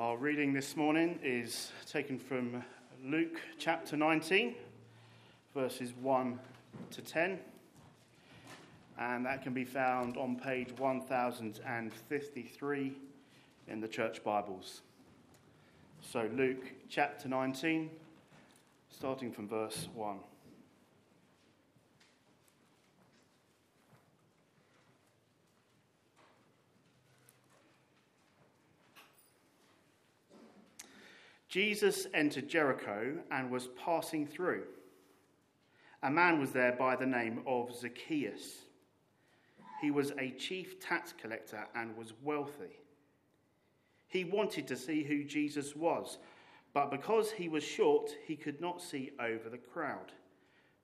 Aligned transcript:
Our 0.00 0.16
reading 0.16 0.52
this 0.54 0.78
morning 0.78 1.18
is 1.22 1.72
taken 1.86 2.18
from 2.18 2.64
Luke 3.04 3.38
chapter 3.58 3.98
19, 3.98 4.54
verses 5.54 5.92
1 6.00 6.40
to 6.92 7.02
10, 7.02 7.38
and 8.98 9.26
that 9.26 9.42
can 9.42 9.52
be 9.52 9.66
found 9.66 10.16
on 10.16 10.36
page 10.36 10.70
1053 10.78 12.92
in 13.68 13.80
the 13.82 13.88
church 13.88 14.24
Bibles. 14.24 14.80
So, 16.00 16.30
Luke 16.34 16.72
chapter 16.88 17.28
19, 17.28 17.90
starting 18.88 19.30
from 19.30 19.48
verse 19.48 19.86
1. 19.92 20.16
Jesus 31.50 32.06
entered 32.14 32.48
Jericho 32.48 33.16
and 33.32 33.50
was 33.50 33.68
passing 33.84 34.24
through. 34.24 34.62
A 36.04 36.10
man 36.10 36.38
was 36.38 36.52
there 36.52 36.76
by 36.78 36.94
the 36.94 37.06
name 37.06 37.42
of 37.44 37.74
Zacchaeus. 37.74 38.60
He 39.82 39.90
was 39.90 40.12
a 40.12 40.30
chief 40.30 40.78
tax 40.78 41.12
collector 41.20 41.66
and 41.74 41.96
was 41.96 42.12
wealthy. 42.22 42.78
He 44.06 44.24
wanted 44.24 44.68
to 44.68 44.76
see 44.76 45.02
who 45.02 45.24
Jesus 45.24 45.74
was, 45.74 46.18
but 46.72 46.92
because 46.92 47.32
he 47.32 47.48
was 47.48 47.64
short, 47.64 48.12
he 48.26 48.36
could 48.36 48.60
not 48.60 48.80
see 48.80 49.10
over 49.18 49.48
the 49.50 49.58
crowd. 49.58 50.12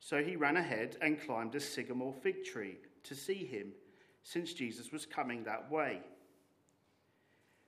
So 0.01 0.21
he 0.21 0.35
ran 0.35 0.57
ahead 0.57 0.97
and 1.01 1.21
climbed 1.21 1.55
a 1.55 1.61
sycamore 1.61 2.13
fig 2.13 2.45
tree 2.45 2.79
to 3.05 3.15
see 3.15 3.47
him, 3.47 3.69
since 4.25 4.53
Jesus 4.53 4.91
was 4.91 5.07
coming 5.07 5.45
that 5.45 5.71
way. 5.71 6.01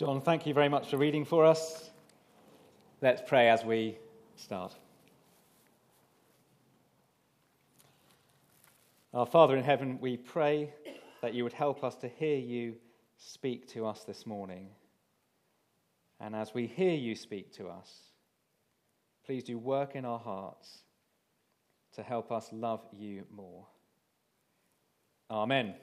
John, 0.00 0.22
thank 0.22 0.46
you 0.46 0.54
very 0.54 0.70
much 0.70 0.88
for 0.88 0.96
reading 0.96 1.26
for 1.26 1.44
us. 1.44 1.90
Let's 3.02 3.20
pray 3.20 3.50
as 3.50 3.66
we 3.66 3.98
start. 4.34 4.74
Our 9.12 9.26
Father 9.26 9.58
in 9.58 9.62
heaven, 9.62 9.98
we 10.00 10.16
pray 10.16 10.72
that 11.20 11.34
you 11.34 11.44
would 11.44 11.52
help 11.52 11.84
us 11.84 11.96
to 11.96 12.08
hear 12.08 12.38
you 12.38 12.76
speak 13.18 13.68
to 13.74 13.84
us 13.84 14.04
this 14.04 14.24
morning. 14.24 14.68
And 16.18 16.34
as 16.34 16.54
we 16.54 16.66
hear 16.66 16.94
you 16.94 17.14
speak 17.14 17.52
to 17.56 17.68
us, 17.68 17.94
please 19.26 19.44
do 19.44 19.58
work 19.58 19.96
in 19.96 20.06
our 20.06 20.18
hearts 20.18 20.78
to 21.96 22.02
help 22.02 22.32
us 22.32 22.48
love 22.52 22.80
you 22.96 23.26
more. 23.30 23.66
Amen. 25.30 25.74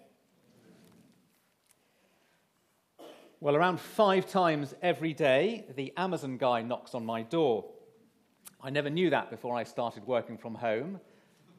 Well, 3.39 3.55
around 3.55 3.79
five 3.79 4.27
times 4.27 4.73
every 4.81 5.13
day, 5.13 5.65
the 5.75 5.93
Amazon 5.95 6.37
guy 6.37 6.63
knocks 6.63 6.95
on 6.95 7.05
my 7.05 7.21
door. 7.21 7.65
I 8.59 8.71
never 8.71 8.89
knew 8.89 9.11
that 9.11 9.29
before 9.29 9.55
I 9.55 9.61
started 9.63 10.07
working 10.07 10.39
from 10.39 10.55
home, 10.55 10.99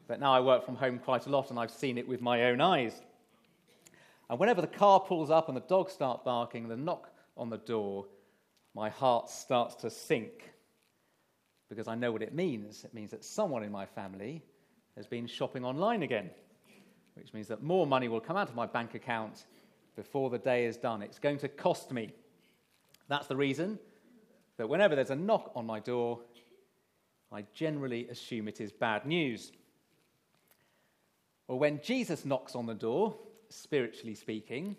but 0.05 0.19
now 0.19 0.33
I 0.33 0.41
work 0.41 0.65
from 0.65 0.75
home 0.75 0.99
quite 0.99 1.25
a 1.25 1.29
lot 1.29 1.51
and 1.51 1.57
I've 1.57 1.71
seen 1.71 1.97
it 1.97 2.05
with 2.05 2.19
my 2.19 2.47
own 2.47 2.59
eyes. 2.59 3.01
And 4.29 4.37
whenever 4.37 4.59
the 4.59 4.67
car 4.67 4.99
pulls 4.99 5.31
up 5.31 5.47
and 5.47 5.55
the 5.55 5.61
dogs 5.61 5.93
start 5.93 6.25
barking, 6.25 6.67
the 6.67 6.75
knock 6.75 7.13
on 7.37 7.49
the 7.49 7.59
door, 7.59 8.07
my 8.75 8.89
heart 8.89 9.29
starts 9.29 9.75
to 9.75 9.89
sink 9.89 10.51
because 11.69 11.87
I 11.87 11.95
know 11.95 12.11
what 12.11 12.21
it 12.21 12.35
means. 12.35 12.83
It 12.83 12.93
means 12.93 13.11
that 13.11 13.23
someone 13.23 13.63
in 13.63 13.71
my 13.71 13.85
family 13.85 14.43
has 14.97 15.07
been 15.07 15.27
shopping 15.27 15.63
online 15.63 16.03
again, 16.03 16.29
which 17.13 17.33
means 17.33 17.47
that 17.47 17.63
more 17.63 17.87
money 17.87 18.09
will 18.09 18.19
come 18.19 18.35
out 18.35 18.49
of 18.49 18.55
my 18.55 18.65
bank 18.65 18.95
account 18.95 19.45
before 19.95 20.29
the 20.29 20.37
day 20.37 20.65
is 20.65 20.77
done. 20.77 21.01
It's 21.01 21.19
going 21.19 21.37
to 21.39 21.47
cost 21.47 21.91
me. 21.91 22.11
That's 23.07 23.27
the 23.27 23.35
reason 23.35 23.79
that 24.57 24.69
whenever 24.69 24.95
there's 24.95 25.09
a 25.09 25.15
knock 25.15 25.51
on 25.55 25.65
my 25.65 25.79
door, 25.79 26.19
I 27.31 27.45
generally 27.53 28.07
assume 28.09 28.47
it 28.47 28.61
is 28.61 28.71
bad 28.71 29.05
news. 29.05 29.51
Or 31.47 31.57
when 31.57 31.81
Jesus 31.81 32.25
knocks 32.25 32.55
on 32.55 32.65
the 32.65 32.73
door, 32.73 33.15
spiritually 33.49 34.15
speaking, 34.15 34.75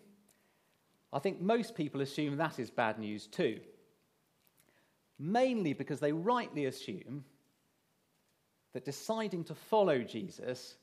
I 1.12 1.19
think 1.19 1.41
most 1.41 1.75
people 1.75 2.00
assume 2.00 2.37
that 2.37 2.59
is 2.59 2.71
bad 2.71 2.98
news 2.98 3.27
too. 3.27 3.60
Mainly 5.19 5.72
because 5.72 6.00
they 6.00 6.12
rightly 6.12 6.66
assume 6.66 7.25
that 8.72 8.84
deciding 8.84 9.44
to 9.44 9.54
follow 9.54 9.98
Jesus 9.98 10.77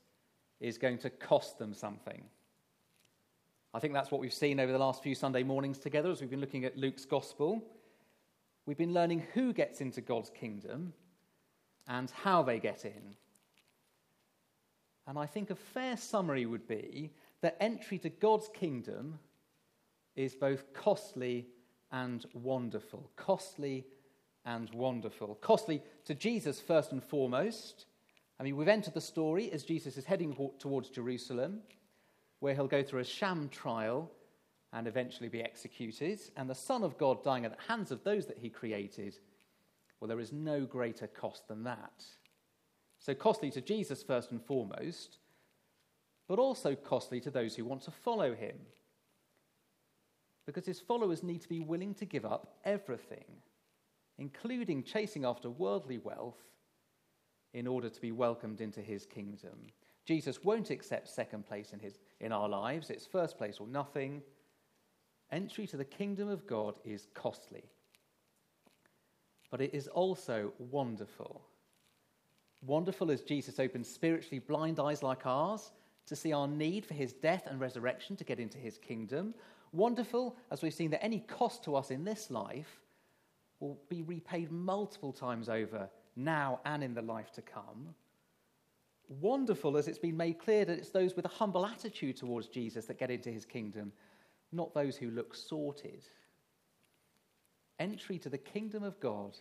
is 0.59 0.77
going 0.77 0.97
to 0.99 1.09
cost 1.09 1.57
them 1.57 1.73
something. 1.73 2.23
I 3.77 3.79
think 3.79 3.93
that's 3.93 4.09
what 4.09 4.19
we've 4.19 4.33
seen 4.33 4.59
over 4.59 4.71
the 4.71 4.79
last 4.79 5.03
few 5.03 5.13
Sunday 5.13 5.43
mornings 5.43 5.77
together 5.77 6.09
as 6.09 6.19
we've 6.19 6.31
been 6.31 6.41
looking 6.41 6.65
at 6.65 6.79
Luke's 6.79 7.05
gospel. 7.05 7.63
We've 8.65 8.75
been 8.75 8.95
learning 8.95 9.27
who 9.35 9.53
gets 9.53 9.81
into 9.81 10.01
God's 10.01 10.31
kingdom 10.31 10.93
and 11.87 12.09
how 12.09 12.41
they 12.41 12.57
get 12.57 12.85
in. 12.85 13.15
And 15.05 15.15
I 15.15 15.27
think 15.27 15.51
a 15.51 15.55
fair 15.55 15.95
summary 15.95 16.47
would 16.47 16.67
be 16.67 17.11
that 17.41 17.55
entry 17.59 17.99
to 17.99 18.09
God's 18.09 18.49
kingdom 18.51 19.19
is 20.15 20.33
both 20.33 20.73
costly 20.73 21.45
and 21.91 22.25
wonderful. 22.33 23.11
Costly 23.15 23.85
and 24.43 24.73
wonderful. 24.73 25.35
Costly 25.35 25.83
to 26.05 26.15
Jesus, 26.15 26.59
first 26.59 26.93
and 26.93 27.03
foremost. 27.03 27.85
I 28.39 28.43
mean, 28.43 28.57
we've 28.57 28.67
entered 28.67 28.95
the 28.95 29.01
story 29.01 29.51
as 29.51 29.61
Jesus 29.61 29.97
is 29.97 30.05
heading 30.05 30.35
towards 30.57 30.89
Jerusalem 30.89 31.61
where 32.39 32.53
he'll 32.53 32.67
go 32.67 32.83
through 32.83 33.01
a 33.01 33.05
sham 33.05 33.49
trial 33.49 34.11
and 34.73 34.87
eventually 34.87 35.29
be 35.29 35.41
executed, 35.41 36.19
and 36.35 36.49
the 36.49 36.55
Son 36.55 36.83
of 36.83 36.97
God 36.97 37.23
dying 37.23 37.45
at 37.45 37.57
the 37.57 37.73
hands 37.73 37.91
of 37.91 38.03
those 38.03 38.25
that 38.27 38.37
he 38.37 38.49
created, 38.49 39.15
well, 39.99 40.07
there 40.07 40.19
is 40.19 40.33
no 40.33 40.65
greater 40.65 41.07
cost 41.07 41.47
than 41.47 41.63
that. 41.63 42.03
So, 42.99 43.13
costly 43.13 43.49
to 43.51 43.61
Jesus 43.61 44.03
first 44.03 44.31
and 44.31 44.43
foremost, 44.43 45.19
but 46.27 46.39
also 46.39 46.75
costly 46.75 47.21
to 47.21 47.31
those 47.31 47.55
who 47.55 47.65
want 47.65 47.81
to 47.83 47.91
follow 47.91 48.35
him. 48.35 48.57
Because 50.45 50.65
his 50.65 50.79
followers 50.79 51.23
need 51.23 51.41
to 51.41 51.49
be 51.49 51.59
willing 51.59 51.93
to 51.95 52.05
give 52.05 52.25
up 52.25 52.57
everything, 52.63 53.25
including 54.17 54.83
chasing 54.83 55.25
after 55.25 55.49
worldly 55.49 55.97
wealth, 55.97 56.37
in 57.53 57.67
order 57.67 57.89
to 57.89 58.01
be 58.01 58.11
welcomed 58.11 58.61
into 58.61 58.81
his 58.81 59.05
kingdom. 59.05 59.71
Jesus 60.05 60.43
won't 60.43 60.69
accept 60.69 61.09
second 61.09 61.45
place 61.45 61.73
in, 61.73 61.79
his, 61.79 61.99
in 62.19 62.31
our 62.31 62.49
lives, 62.49 62.89
it's 62.89 63.05
first 63.05 63.37
place 63.37 63.57
or 63.59 63.67
nothing. 63.67 64.21
Entry 65.31 65.67
to 65.67 65.77
the 65.77 65.85
kingdom 65.85 66.29
of 66.29 66.47
God 66.47 66.79
is 66.85 67.07
costly, 67.13 67.63
but 69.51 69.61
it 69.61 69.73
is 69.73 69.87
also 69.87 70.53
wonderful. 70.57 71.41
Wonderful 72.65 73.11
as 73.11 73.21
Jesus 73.21 73.59
opens 73.59 73.87
spiritually 73.87 74.39
blind 74.39 74.79
eyes 74.79 75.03
like 75.03 75.25
ours 75.25 75.71
to 76.07 76.15
see 76.15 76.33
our 76.33 76.47
need 76.47 76.85
for 76.85 76.93
his 76.93 77.13
death 77.13 77.43
and 77.45 77.59
resurrection 77.59 78.15
to 78.15 78.23
get 78.23 78.39
into 78.39 78.57
his 78.57 78.77
kingdom. 78.77 79.33
Wonderful 79.73 80.35
as 80.49 80.61
we've 80.61 80.73
seen 80.73 80.91
that 80.91 81.03
any 81.03 81.19
cost 81.19 81.63
to 81.65 81.75
us 81.75 81.91
in 81.91 82.03
this 82.03 82.31
life 82.31 82.79
will 83.59 83.77
be 83.89 84.01
repaid 84.01 84.51
multiple 84.51 85.11
times 85.11 85.49
over 85.49 85.89
now 86.15 86.59
and 86.65 86.83
in 86.83 86.93
the 86.93 87.01
life 87.01 87.31
to 87.33 87.41
come 87.41 87.93
wonderful 89.07 89.77
as 89.77 89.87
it's 89.87 89.97
been 89.97 90.17
made 90.17 90.39
clear 90.39 90.65
that 90.65 90.77
it's 90.77 90.89
those 90.89 91.15
with 91.15 91.25
a 91.25 91.29
humble 91.29 91.65
attitude 91.65 92.17
towards 92.17 92.47
Jesus 92.47 92.85
that 92.85 92.99
get 92.99 93.11
into 93.11 93.31
his 93.31 93.45
kingdom. 93.45 93.91
not 94.51 94.73
those 94.73 94.95
who 94.95 95.09
look 95.11 95.35
sorted. 95.35 96.05
Entry 97.79 98.17
to 98.19 98.29
the 98.29 98.37
kingdom 98.37 98.83
of 98.83 98.99
God 98.99 99.37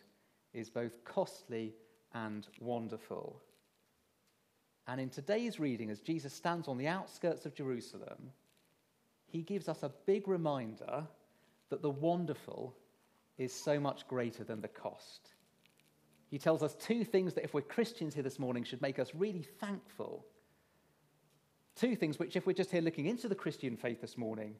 is 0.53 0.69
both 0.69 1.05
costly 1.05 1.75
and 2.13 2.47
wonderful. 2.61 3.41
And 4.89 5.01
in 5.01 5.11
today's 5.11 5.59
reading, 5.59 5.91
as 5.91 6.01
Jesus 6.01 6.33
stands 6.33 6.69
on 6.69 6.79
the 6.79 6.89
outskirts 6.89 7.47
of 7.47 7.55
Jerusalem, 7.55 8.33
he 9.27 9.43
gives 9.43 9.69
us 9.69 9.83
a 9.83 9.93
big 10.07 10.29
reminder 10.29 11.05
that 11.71 11.83
the 11.83 11.91
wonderful 11.91 12.77
is 13.39 13.53
so 13.53 13.79
much 13.79 14.07
greater 14.09 14.45
than 14.45 14.61
the 14.61 14.69
cost. 14.69 15.35
He 16.28 16.38
tells 16.38 16.62
us 16.62 16.75
two 16.75 17.05
things 17.05 17.34
that, 17.34 17.44
if 17.44 17.55
we're 17.55 17.61
Christians 17.61 18.14
here 18.14 18.23
this 18.23 18.38
morning, 18.38 18.64
should 18.64 18.82
make 18.82 18.99
us 18.99 19.14
really 19.14 19.46
thankful. 19.61 20.26
Two 21.76 21.94
things 21.94 22.19
which, 22.19 22.37
if 22.37 22.46
we're 22.46 22.52
just 22.52 22.70
here 22.70 22.81
looking 22.81 23.06
into 23.06 23.28
the 23.28 23.34
Christian 23.34 23.76
faith 23.76 24.00
this 24.00 24.19
morning, 24.19 24.56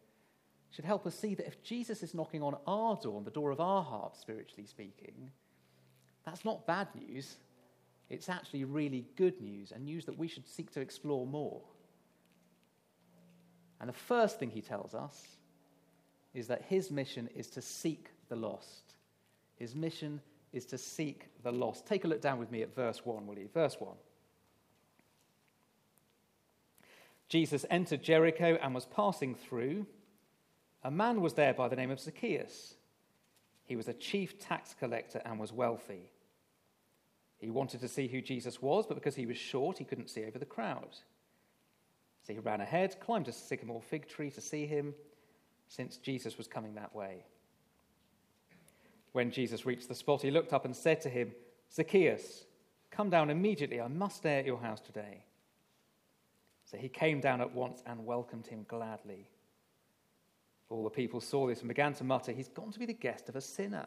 should 0.71 0.85
help 0.85 1.07
us 1.07 1.19
see 1.19 1.35
that 1.35 1.47
if 1.47 1.63
Jesus 1.63 2.03
is 2.03 2.15
knocking 2.15 2.43
on 2.43 2.57
our 2.67 2.97
door, 2.97 3.17
on 3.17 3.25
the 3.25 3.31
door 3.31 3.51
of 3.51 3.61
our 3.61 3.83
heart, 3.83 4.17
spiritually 4.17 4.67
speaking, 4.67 5.31
that's 6.25 6.45
not 6.45 6.67
bad 6.67 6.89
news. 6.95 7.37
It's 8.11 8.29
actually 8.29 8.65
really 8.65 9.07
good 9.17 9.41
news 9.41 9.73
and 9.73 9.85
news 9.85 10.05
that 10.05 10.19
we 10.19 10.29
should 10.29 10.47
seek 10.47 10.71
to 10.73 10.81
explore 10.81 11.27
more. 11.27 11.63
And 13.81 13.89
the 13.89 13.95
first 13.95 14.39
thing 14.39 14.51
he 14.51 14.61
tells 14.61 14.95
us 14.95 15.27
is 16.35 16.47
that 16.49 16.63
his 16.63 16.91
mission 16.91 17.29
is 17.35 17.49
to 17.51 17.63
seek 17.63 18.11
the 18.29 18.37
lost. 18.37 18.95
His 19.57 19.75
mission 19.75 20.21
is 20.57 20.67
to 20.67 20.79
seek 20.79 21.29
the 21.43 21.53
lost. 21.53 21.87
Take 21.87 22.05
a 22.05 22.09
look 22.09 22.21
down 22.21 22.39
with 22.39 22.51
me 22.51 22.63
at 22.63 22.75
verse 22.75 23.05
1, 23.05 23.27
will 23.27 23.39
you? 23.39 23.49
Verse 23.53 23.77
1. 23.79 23.95
Jesus 27.29 27.67
entered 27.71 28.03
Jericho 28.03 28.59
and 28.63 28.75
was 28.75 28.87
passing 28.87 29.35
through. 29.35 29.87
A 30.83 30.91
man 30.91 31.21
was 31.21 31.35
there 31.35 31.53
by 31.53 31.69
the 31.69 31.77
name 31.77 31.91
of 31.91 32.01
Zacchaeus. 32.01 32.75
He 33.65 33.77
was 33.77 33.89
a 33.89 33.93
chief 33.93 34.39
tax 34.39 34.75
collector 34.79 35.21
and 35.25 35.39
was 35.39 35.53
wealthy. 35.53 36.11
He 37.39 37.51
wanted 37.51 37.81
to 37.81 37.89
see 37.89 38.07
who 38.07 38.23
Jesus 38.23 38.63
was, 38.63 38.87
but 38.87 38.95
because 38.95 39.17
he 39.17 39.27
was 39.27 39.37
short, 39.37 39.79
he 39.79 39.85
couldn't 39.85 40.09
see 40.09 40.25
over 40.25 40.39
the 40.39 40.47
crowd. 40.47 40.97
So 42.27 42.33
he 42.33 42.39
ran 42.39 42.61
ahead, 42.61 42.99
climbed 43.01 43.29
a 43.29 43.33
sycamore 43.33 43.83
fig 43.83 44.09
tree 44.09 44.31
to 44.31 44.41
see 44.41 44.67
him, 44.67 44.95
since 45.69 45.97
Jesus 45.97 46.39
was 46.39 46.47
coming 46.47 46.75
that 46.75 46.95
way. 46.95 47.25
When 49.17 49.31
Jesus 49.31 49.65
reached 49.65 49.89
the 49.89 49.95
spot, 49.95 50.21
he 50.21 50.31
looked 50.31 50.53
up 50.53 50.67
and 50.67 50.77
said 50.77 51.01
to 51.01 51.09
him, 51.09 51.33
Zacchaeus, 51.73 52.45
come 52.91 53.09
down 53.09 53.31
immediately. 53.31 53.81
I 53.81 53.89
must 53.89 54.19
stay 54.19 54.39
at 54.39 54.45
your 54.45 54.59
house 54.59 54.79
today. 54.79 55.25
So 56.67 56.77
he 56.77 56.91
came 56.91 57.23
down 57.23 57.41
at 57.41 57.55
once 57.55 57.83
and 57.87 58.05
welcomed 58.05 58.47
him 58.47 58.67
gladly. 58.69 59.31
All 60.69 60.85
the 60.85 60.91
people 60.91 61.23
saw 61.23 61.47
this 61.47 61.61
and 61.61 61.69
began 61.69 61.95
to 61.95 62.05
mutter, 62.05 62.31
He's 62.31 62.49
gone 62.49 62.71
to 62.73 62.79
be 62.79 62.85
the 62.85 62.93
guest 62.93 63.31
of 63.31 63.37
a 63.37 63.41
sinner. 63.41 63.87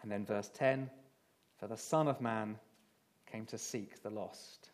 And 0.00 0.12
then 0.12 0.24
verse 0.24 0.52
10 0.54 0.88
For 1.58 1.66
the 1.66 1.76
Son 1.76 2.06
of 2.06 2.20
Man 2.20 2.60
came 3.28 3.46
to 3.46 3.58
seek 3.58 4.00
the 4.00 4.10
lost. 4.10 4.70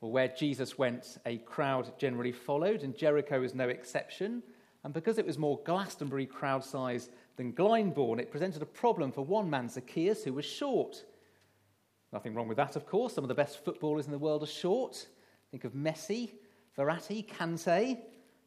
Well, 0.00 0.12
where 0.12 0.28
Jesus 0.28 0.78
went, 0.78 1.18
a 1.26 1.38
crowd 1.38 1.98
generally 1.98 2.30
followed, 2.30 2.84
and 2.84 2.96
Jericho 2.96 3.42
is 3.42 3.56
no 3.56 3.70
exception. 3.70 4.44
And 4.84 4.92
because 4.92 5.18
it 5.18 5.26
was 5.26 5.38
more 5.38 5.60
Glastonbury 5.64 6.26
crowd 6.26 6.64
size 6.64 7.10
than 7.36 7.52
Glyndebourne, 7.52 8.18
it 8.18 8.30
presented 8.30 8.62
a 8.62 8.66
problem 8.66 9.12
for 9.12 9.24
one 9.24 9.48
man, 9.48 9.68
Zacchaeus, 9.68 10.24
who 10.24 10.32
was 10.32 10.44
short. 10.44 11.04
Nothing 12.12 12.34
wrong 12.34 12.48
with 12.48 12.56
that, 12.56 12.76
of 12.76 12.86
course. 12.86 13.14
Some 13.14 13.24
of 13.24 13.28
the 13.28 13.34
best 13.34 13.64
footballers 13.64 14.06
in 14.06 14.12
the 14.12 14.18
world 14.18 14.42
are 14.42 14.46
short. 14.46 15.06
Think 15.50 15.64
of 15.64 15.72
Messi, 15.72 16.32
Verratti, 16.76 17.26
Kante. 17.26 17.98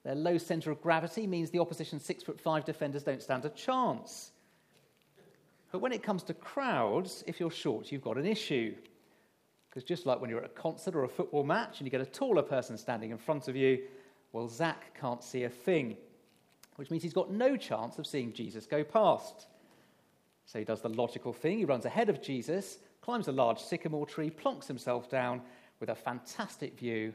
Their 0.04 0.16
low 0.16 0.38
centre 0.38 0.70
of 0.70 0.82
gravity 0.82 1.26
means 1.26 1.50
the 1.50 1.60
opposition 1.60 2.00
six 2.00 2.22
foot 2.22 2.40
five 2.40 2.64
defenders 2.64 3.04
don't 3.04 3.22
stand 3.22 3.46
a 3.46 3.50
chance. 3.50 4.32
But 5.72 5.80
when 5.80 5.94
it 5.94 6.04
comes 6.04 6.22
to 6.24 6.34
crowds, 6.34 7.24
if 7.28 7.40
you're 7.40 7.50
short, 7.50 7.92
you've 7.92 8.04
got 8.04 8.18
an 8.18 8.26
issue. 8.26 8.76
Because 9.70 9.84
just 9.84 10.06
like 10.06 10.22
when 10.22 10.30
you're 10.30 10.40
at 10.40 10.46
a 10.46 10.50
concert 10.50 10.96
or 10.96 11.04
a 11.04 11.10
football 11.10 11.44
match 11.44 11.80
and 11.80 11.88
you 11.88 11.92
get 11.92 12.02
a 12.02 12.06
taller 12.06 12.44
person 12.44 12.78
standing 12.78 13.12
in 13.12 13.18
front 13.18 13.48
of 13.48 13.56
you, 13.56 13.80
well, 14.32 14.48
Zach 14.48 14.98
can't 15.00 15.24
see 15.24 15.44
a 15.44 15.50
thing, 15.50 15.98
which 16.76 16.92
means 16.92 17.04
he's 17.04 17.14
got 17.14 17.32
no 17.32 17.56
chance 17.56 17.98
of 18.00 18.08
seeing 18.08 18.34
Jesus 18.34 18.66
go 18.66 18.84
past. 18.84 19.48
So 20.46 20.60
he 20.60 20.66
does 20.66 20.82
the 20.82 20.90
logical 20.90 21.34
thing. 21.34 21.58
He 21.58 21.66
runs 21.66 21.86
ahead 21.86 22.10
of 22.10 22.22
Jesus, 22.22 22.78
climbs 23.02 23.28
a 23.28 23.32
large 23.32 23.60
sycamore 23.60 24.06
tree, 24.06 24.30
plonks 24.30 24.68
himself 24.68 25.10
down 25.10 25.42
with 25.80 25.90
a 25.90 25.96
fantastic 25.96 26.78
view, 26.78 27.14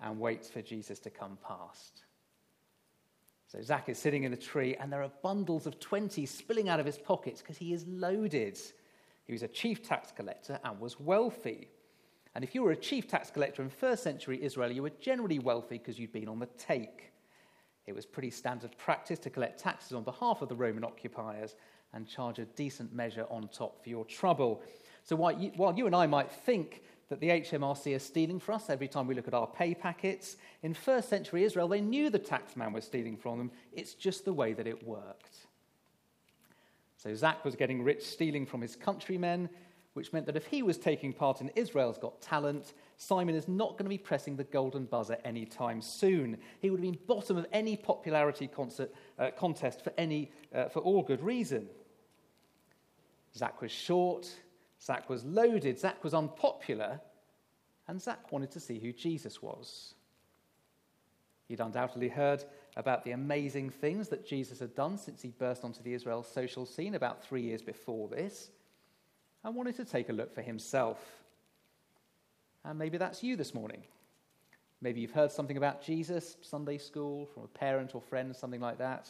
and 0.00 0.18
waits 0.18 0.48
for 0.48 0.62
Jesus 0.62 0.98
to 1.00 1.10
come 1.10 1.38
past. 1.46 2.04
So 3.48 3.60
Zach 3.62 3.88
is 3.88 3.98
sitting 3.98 4.24
in 4.24 4.30
the 4.30 4.36
tree, 4.36 4.76
and 4.76 4.92
there 4.92 5.02
are 5.02 5.10
bundles 5.22 5.66
of 5.66 5.80
20 5.80 6.24
spilling 6.26 6.68
out 6.68 6.80
of 6.80 6.86
his 6.86 6.98
pockets 6.98 7.40
because 7.40 7.56
he 7.56 7.72
is 7.72 7.84
loaded. 7.88 8.58
He 9.24 9.32
was 9.32 9.42
a 9.42 9.48
chief 9.48 9.82
tax 9.82 10.12
collector 10.12 10.60
and 10.64 10.78
was 10.78 11.00
wealthy. 11.00 11.68
And 12.34 12.44
if 12.44 12.54
you 12.54 12.62
were 12.62 12.72
a 12.72 12.76
chief 12.76 13.08
tax 13.08 13.30
collector 13.30 13.62
in 13.62 13.70
first 13.70 14.02
century 14.02 14.42
Israel, 14.42 14.70
you 14.70 14.82
were 14.82 14.92
generally 15.00 15.38
wealthy 15.38 15.78
because 15.78 15.98
you'd 15.98 16.12
been 16.12 16.28
on 16.28 16.38
the 16.38 16.48
take. 16.58 17.10
It 17.88 17.94
was 17.94 18.04
pretty 18.04 18.30
standard 18.30 18.76
practice 18.76 19.18
to 19.20 19.30
collect 19.30 19.58
taxes 19.58 19.94
on 19.94 20.04
behalf 20.04 20.42
of 20.42 20.50
the 20.50 20.54
Roman 20.54 20.84
occupiers 20.84 21.54
and 21.94 22.06
charge 22.06 22.38
a 22.38 22.44
decent 22.44 22.94
measure 22.94 23.26
on 23.30 23.48
top 23.48 23.82
for 23.82 23.88
your 23.88 24.04
trouble. 24.04 24.62
So 25.04 25.16
while 25.16 25.32
you, 25.32 25.52
while 25.56 25.74
you 25.74 25.86
and 25.86 25.96
I 25.96 26.06
might 26.06 26.30
think 26.30 26.82
that 27.08 27.20
the 27.20 27.28
HMRC 27.28 27.96
are 27.96 27.98
stealing 27.98 28.38
for 28.38 28.52
us 28.52 28.68
every 28.68 28.88
time 28.88 29.06
we 29.06 29.14
look 29.14 29.26
at 29.26 29.32
our 29.32 29.46
pay 29.46 29.74
packets. 29.74 30.36
In 30.62 30.74
first 30.74 31.08
century 31.08 31.44
Israel, 31.44 31.66
they 31.66 31.80
knew 31.80 32.10
the 32.10 32.18
taxman 32.18 32.72
was 32.74 32.84
stealing 32.84 33.16
from 33.16 33.38
them. 33.38 33.50
It's 33.72 33.94
just 33.94 34.26
the 34.26 34.34
way 34.34 34.52
that 34.52 34.66
it 34.66 34.86
worked. 34.86 35.46
So 36.98 37.14
Zach 37.14 37.42
was 37.42 37.56
getting 37.56 37.82
rich 37.82 38.04
stealing 38.04 38.44
from 38.44 38.60
his 38.60 38.76
countrymen, 38.76 39.48
which 39.94 40.12
meant 40.12 40.26
that 40.26 40.36
if 40.36 40.44
he 40.44 40.62
was 40.62 40.76
taking 40.76 41.14
part 41.14 41.40
in 41.40 41.48
Israel's 41.56 41.96
Got 41.96 42.20
Talent, 42.20 42.74
Simon 43.00 43.36
is 43.36 43.46
not 43.46 43.78
going 43.78 43.84
to 43.84 43.88
be 43.88 43.96
pressing 43.96 44.36
the 44.36 44.44
golden 44.44 44.84
buzzer 44.84 45.16
anytime 45.24 45.80
soon. 45.80 46.36
He 46.58 46.68
would 46.68 46.80
have 46.80 46.92
been 46.92 46.98
bottom 47.06 47.36
of 47.36 47.46
any 47.52 47.76
popularity 47.76 48.48
concert, 48.48 48.92
uh, 49.20 49.30
contest 49.30 49.84
for, 49.84 49.92
any, 49.96 50.32
uh, 50.52 50.68
for 50.68 50.80
all 50.80 51.04
good 51.04 51.22
reason. 51.22 51.68
Zach 53.36 53.62
was 53.62 53.70
short, 53.70 54.28
Zach 54.82 55.08
was 55.08 55.24
loaded, 55.24 55.78
Zach 55.78 56.02
was 56.02 56.12
unpopular, 56.12 57.00
and 57.86 58.02
Zach 58.02 58.32
wanted 58.32 58.50
to 58.50 58.60
see 58.60 58.80
who 58.80 58.92
Jesus 58.92 59.40
was. 59.40 59.94
He'd 61.46 61.60
undoubtedly 61.60 62.08
heard 62.08 62.44
about 62.76 63.04
the 63.04 63.12
amazing 63.12 63.70
things 63.70 64.08
that 64.08 64.26
Jesus 64.26 64.58
had 64.58 64.74
done 64.74 64.98
since 64.98 65.22
he 65.22 65.28
burst 65.28 65.62
onto 65.62 65.84
the 65.84 65.94
Israel 65.94 66.24
social 66.24 66.66
scene 66.66 66.96
about 66.96 67.24
three 67.24 67.42
years 67.42 67.62
before 67.62 68.08
this, 68.08 68.50
and 69.44 69.54
wanted 69.54 69.76
to 69.76 69.84
take 69.84 70.08
a 70.08 70.12
look 70.12 70.34
for 70.34 70.42
himself. 70.42 71.17
And 72.68 72.78
maybe 72.78 72.98
that's 72.98 73.24
you 73.24 73.34
this 73.34 73.52
morning. 73.52 73.82
Maybe 74.80 75.00
you've 75.00 75.10
heard 75.10 75.32
something 75.32 75.56
about 75.56 75.82
Jesus, 75.82 76.36
Sunday 76.40 76.78
school, 76.78 77.26
from 77.26 77.42
a 77.42 77.48
parent 77.48 77.96
or 77.96 78.00
friend, 78.00 78.36
something 78.36 78.60
like 78.60 78.78
that. 78.78 79.08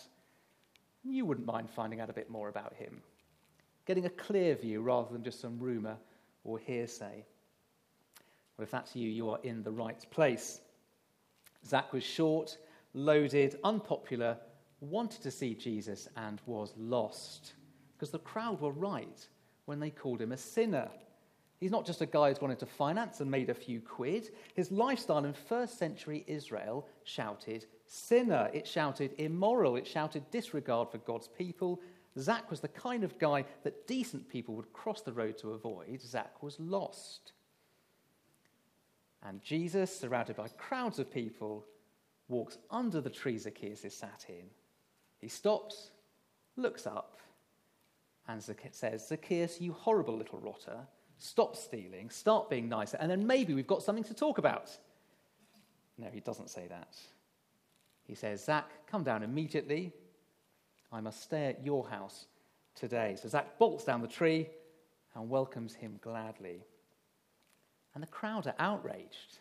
You 1.04 1.26
wouldn't 1.26 1.46
mind 1.46 1.68
finding 1.68 2.00
out 2.00 2.08
a 2.08 2.14
bit 2.14 2.30
more 2.30 2.48
about 2.48 2.72
him 2.72 3.02
getting 3.88 4.04
a 4.04 4.10
clear 4.10 4.54
view 4.54 4.82
rather 4.82 5.10
than 5.10 5.24
just 5.24 5.40
some 5.40 5.58
rumour 5.58 5.96
or 6.44 6.58
hearsay. 6.58 7.24
Well, 8.56 8.64
if 8.64 8.70
that's 8.70 8.94
you, 8.94 9.08
you 9.08 9.30
are 9.30 9.40
in 9.42 9.62
the 9.62 9.72
right 9.72 10.04
place. 10.10 10.60
Zach 11.66 11.94
was 11.94 12.04
short, 12.04 12.58
loaded, 12.92 13.58
unpopular, 13.64 14.36
wanted 14.82 15.22
to 15.22 15.30
see 15.30 15.54
Jesus, 15.54 16.06
and 16.18 16.38
was 16.44 16.74
lost. 16.76 17.54
Because 17.96 18.10
the 18.10 18.18
crowd 18.18 18.60
were 18.60 18.72
right 18.72 19.26
when 19.64 19.80
they 19.80 19.90
called 19.90 20.20
him 20.20 20.32
a 20.32 20.36
sinner. 20.36 20.90
He's 21.60 21.70
not 21.70 21.84
just 21.84 22.02
a 22.02 22.06
guy 22.06 22.28
who's 22.28 22.38
gone 22.38 22.52
into 22.52 22.66
finance 22.66 23.20
and 23.20 23.30
made 23.30 23.50
a 23.50 23.54
few 23.54 23.80
quid. 23.80 24.30
His 24.54 24.70
lifestyle 24.70 25.24
in 25.24 25.32
first 25.32 25.78
century 25.78 26.24
Israel 26.26 26.86
shouted 27.04 27.66
sinner, 27.86 28.50
it 28.52 28.66
shouted 28.66 29.12
immoral, 29.18 29.76
it 29.76 29.86
shouted 29.86 30.30
disregard 30.30 30.90
for 30.90 30.98
God's 30.98 31.28
people 31.28 31.80
Zach 32.18 32.50
was 32.50 32.60
the 32.60 32.68
kind 32.68 33.04
of 33.04 33.18
guy 33.18 33.44
that 33.62 33.86
decent 33.86 34.28
people 34.28 34.54
would 34.56 34.72
cross 34.72 35.00
the 35.02 35.12
road 35.12 35.38
to 35.38 35.52
avoid. 35.52 36.00
Zach 36.00 36.42
was 36.42 36.58
lost. 36.58 37.32
And 39.22 39.42
Jesus, 39.42 39.96
surrounded 39.96 40.36
by 40.36 40.48
crowds 40.48 40.98
of 40.98 41.12
people, 41.12 41.64
walks 42.28 42.58
under 42.70 43.00
the 43.00 43.10
tree 43.10 43.38
Zacchaeus 43.38 43.84
is 43.84 43.94
sat 43.94 44.26
in. 44.28 44.46
He 45.18 45.28
stops, 45.28 45.90
looks 46.56 46.86
up, 46.86 47.18
and 48.28 48.42
says, 48.72 49.08
Zacchaeus, 49.08 49.60
you 49.60 49.72
horrible 49.72 50.16
little 50.16 50.38
rotter, 50.38 50.86
stop 51.18 51.56
stealing, 51.56 52.10
start 52.10 52.48
being 52.48 52.68
nicer, 52.68 52.96
and 53.00 53.10
then 53.10 53.26
maybe 53.26 53.54
we've 53.54 53.66
got 53.66 53.82
something 53.82 54.04
to 54.04 54.14
talk 54.14 54.38
about. 54.38 54.70
No, 55.98 56.08
he 56.12 56.20
doesn't 56.20 56.50
say 56.50 56.66
that. 56.68 56.96
He 58.04 58.14
says, 58.14 58.44
Zach, 58.44 58.70
come 58.86 59.02
down 59.02 59.22
immediately. 59.22 59.92
I 60.90 61.00
must 61.00 61.22
stay 61.22 61.46
at 61.46 61.64
your 61.64 61.86
house 61.88 62.26
today. 62.74 63.16
So 63.20 63.28
Zach 63.28 63.58
bolts 63.58 63.84
down 63.84 64.00
the 64.00 64.08
tree 64.08 64.48
and 65.14 65.28
welcomes 65.28 65.74
him 65.74 65.98
gladly. 66.00 66.64
And 67.94 68.02
the 68.02 68.08
crowd 68.08 68.46
are 68.46 68.54
outraged. 68.58 69.38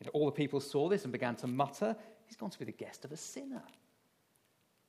You 0.00 0.06
know, 0.06 0.10
all 0.14 0.26
the 0.26 0.32
people 0.32 0.60
saw 0.60 0.88
this 0.88 1.04
and 1.04 1.12
began 1.12 1.36
to 1.36 1.46
mutter, 1.46 1.96
He's 2.26 2.36
gone 2.38 2.50
to 2.50 2.58
be 2.58 2.64
the 2.64 2.72
guest 2.72 3.04
of 3.04 3.12
a 3.12 3.16
sinner. 3.16 3.62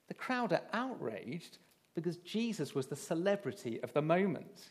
The 0.07 0.13
crowd 0.13 0.53
are 0.53 0.61
outraged 0.71 1.57
because 1.93 2.15
Jesus 2.17 2.73
was 2.73 2.87
the 2.87 2.95
celebrity 2.95 3.81
of 3.83 3.91
the 3.91 4.01
moment. 4.01 4.69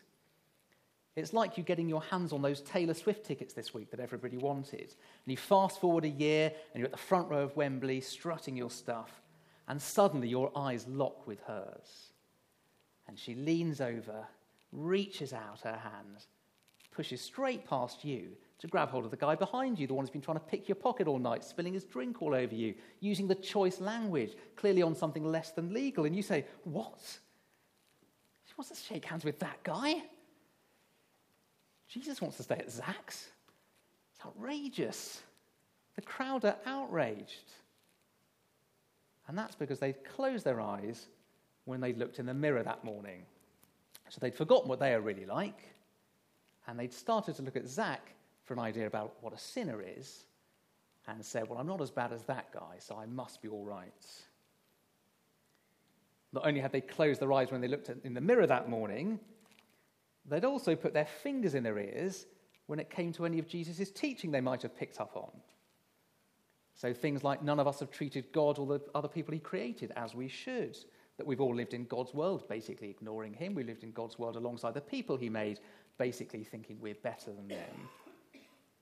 It's 1.14 1.34
like 1.34 1.58
you 1.58 1.62
getting 1.62 1.88
your 1.88 2.02
hands 2.02 2.32
on 2.32 2.40
those 2.40 2.62
Taylor 2.62 2.94
Swift 2.94 3.26
tickets 3.26 3.52
this 3.52 3.74
week 3.74 3.90
that 3.90 4.00
everybody 4.00 4.38
wanted. 4.38 4.80
And 4.80 5.30
you 5.30 5.36
fast 5.36 5.80
forward 5.80 6.04
a 6.04 6.08
year 6.08 6.52
and 6.72 6.80
you're 6.80 6.86
at 6.86 6.92
the 6.92 6.96
front 6.96 7.28
row 7.28 7.42
of 7.42 7.54
Wembley 7.54 8.00
strutting 8.00 8.56
your 8.56 8.70
stuff, 8.70 9.20
and 9.68 9.80
suddenly 9.80 10.28
your 10.28 10.50
eyes 10.56 10.86
lock 10.88 11.26
with 11.26 11.40
hers. 11.40 12.12
And 13.06 13.18
she 13.18 13.34
leans 13.34 13.80
over, 13.80 14.26
reaches 14.72 15.34
out 15.34 15.60
her 15.64 15.76
hand, 15.76 16.24
pushes 16.90 17.20
straight 17.20 17.66
past 17.66 18.04
you 18.04 18.28
to 18.60 18.66
grab 18.66 18.88
hold 18.88 19.04
of 19.04 19.10
the 19.10 19.16
guy 19.16 19.34
behind 19.34 19.78
you, 19.78 19.86
the 19.86 19.92
one 19.92 20.04
who's 20.04 20.10
been 20.10 20.22
trying 20.22 20.38
to 20.38 20.44
pick 20.44 20.66
your 20.66 20.76
pocket 20.76 21.08
all 21.08 21.18
night, 21.18 21.44
spilling 21.44 21.74
his 21.74 21.84
drink 21.84 22.22
all 22.22 22.34
over 22.34 22.54
you, 22.54 22.74
using 23.00 23.26
the 23.26 23.34
choice 23.34 23.80
language, 23.80 24.32
clearly 24.56 24.82
on 24.82 24.94
something 24.94 25.24
less 25.24 25.50
than 25.50 25.74
legal. 25.74 26.06
And 26.06 26.16
you 26.16 26.22
say, 26.22 26.46
What? 26.64 27.00
She 28.44 28.54
wants 28.56 28.70
to 28.70 28.76
shake 28.76 29.04
hands 29.04 29.24
with 29.24 29.38
that 29.40 29.62
guy? 29.62 30.02
Jesus 31.92 32.22
wants 32.22 32.38
to 32.38 32.42
stay 32.42 32.54
at 32.54 32.70
Zach's. 32.70 33.28
It's 34.14 34.24
outrageous. 34.24 35.22
The 35.96 36.02
crowd 36.02 36.44
are 36.44 36.56
outraged. 36.64 37.52
And 39.28 39.36
that's 39.36 39.54
because 39.54 39.78
they'd 39.78 40.02
closed 40.04 40.44
their 40.44 40.60
eyes 40.60 41.06
when 41.66 41.80
they 41.80 41.92
looked 41.92 42.18
in 42.18 42.26
the 42.26 42.34
mirror 42.34 42.62
that 42.62 42.82
morning. 42.82 43.24
So 44.08 44.18
they'd 44.20 44.34
forgotten 44.34 44.68
what 44.68 44.80
they 44.80 44.94
are 44.94 45.00
really 45.00 45.26
like, 45.26 45.60
and 46.66 46.78
they'd 46.78 46.92
started 46.92 47.36
to 47.36 47.42
look 47.42 47.56
at 47.56 47.68
Zach 47.68 48.14
for 48.44 48.54
an 48.54 48.60
idea 48.60 48.86
about 48.86 49.14
what 49.20 49.32
a 49.32 49.38
sinner 49.38 49.82
is, 49.82 50.24
and 51.06 51.24
said, 51.24 51.48
Well, 51.48 51.58
I'm 51.58 51.66
not 51.66 51.80
as 51.80 51.90
bad 51.90 52.12
as 52.12 52.22
that 52.24 52.52
guy, 52.52 52.76
so 52.78 52.96
I 52.96 53.06
must 53.06 53.42
be 53.42 53.48
all 53.48 53.64
right. 53.64 53.92
Not 56.32 56.46
only 56.46 56.60
had 56.60 56.72
they 56.72 56.80
closed 56.80 57.20
their 57.20 57.32
eyes 57.32 57.50
when 57.50 57.60
they 57.60 57.68
looked 57.68 57.90
in 58.04 58.14
the 58.14 58.20
mirror 58.20 58.46
that 58.46 58.68
morning, 58.68 59.20
they'd 60.26 60.44
also 60.44 60.74
put 60.74 60.94
their 60.94 61.06
fingers 61.06 61.54
in 61.54 61.62
their 61.62 61.78
ears 61.78 62.26
when 62.66 62.78
it 62.78 62.90
came 62.90 63.12
to 63.12 63.26
any 63.26 63.38
of 63.38 63.48
Jesus' 63.48 63.90
teaching 63.90 64.30
they 64.30 64.40
might 64.40 64.62
have 64.62 64.76
picked 64.76 65.00
up 65.00 65.16
on. 65.16 65.30
So 66.74 66.92
things 66.92 67.22
like 67.22 67.42
none 67.42 67.60
of 67.60 67.68
us 67.68 67.80
have 67.80 67.90
treated 67.90 68.32
God 68.32 68.58
or 68.58 68.66
the 68.66 68.80
other 68.94 69.08
people 69.08 69.34
he 69.34 69.40
created 69.40 69.92
as 69.96 70.14
we 70.14 70.28
should, 70.28 70.76
that 71.18 71.26
we've 71.26 71.40
all 71.40 71.54
lived 71.54 71.74
in 71.74 71.84
God's 71.84 72.14
world, 72.14 72.48
basically 72.48 72.88
ignoring 72.88 73.34
him. 73.34 73.54
We 73.54 73.62
lived 73.62 73.82
in 73.82 73.92
God's 73.92 74.18
world 74.18 74.36
alongside 74.36 74.74
the 74.74 74.80
people 74.80 75.16
he 75.16 75.28
made, 75.28 75.60
basically 75.98 76.44
thinking 76.44 76.78
we're 76.80 76.94
better 76.94 77.32
than 77.32 77.48
them. 77.48 77.88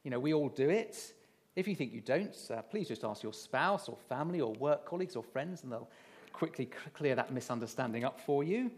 You 0.04 0.10
know, 0.10 0.20
we 0.20 0.32
all 0.32 0.48
do 0.48 0.70
it. 0.70 1.12
If 1.56 1.66
you 1.66 1.74
think 1.74 1.92
you 1.92 2.00
don't, 2.00 2.36
uh, 2.50 2.62
please 2.62 2.88
just 2.88 3.04
ask 3.04 3.22
your 3.22 3.32
spouse 3.32 3.88
or 3.88 3.96
family 4.08 4.40
or 4.40 4.52
work 4.54 4.86
colleagues 4.86 5.16
or 5.16 5.22
friends, 5.22 5.62
and 5.64 5.72
they'll 5.72 5.90
quickly 6.32 6.70
clear 6.94 7.14
that 7.16 7.32
misunderstanding 7.32 8.04
up 8.04 8.20
for 8.20 8.44
you. 8.44 8.70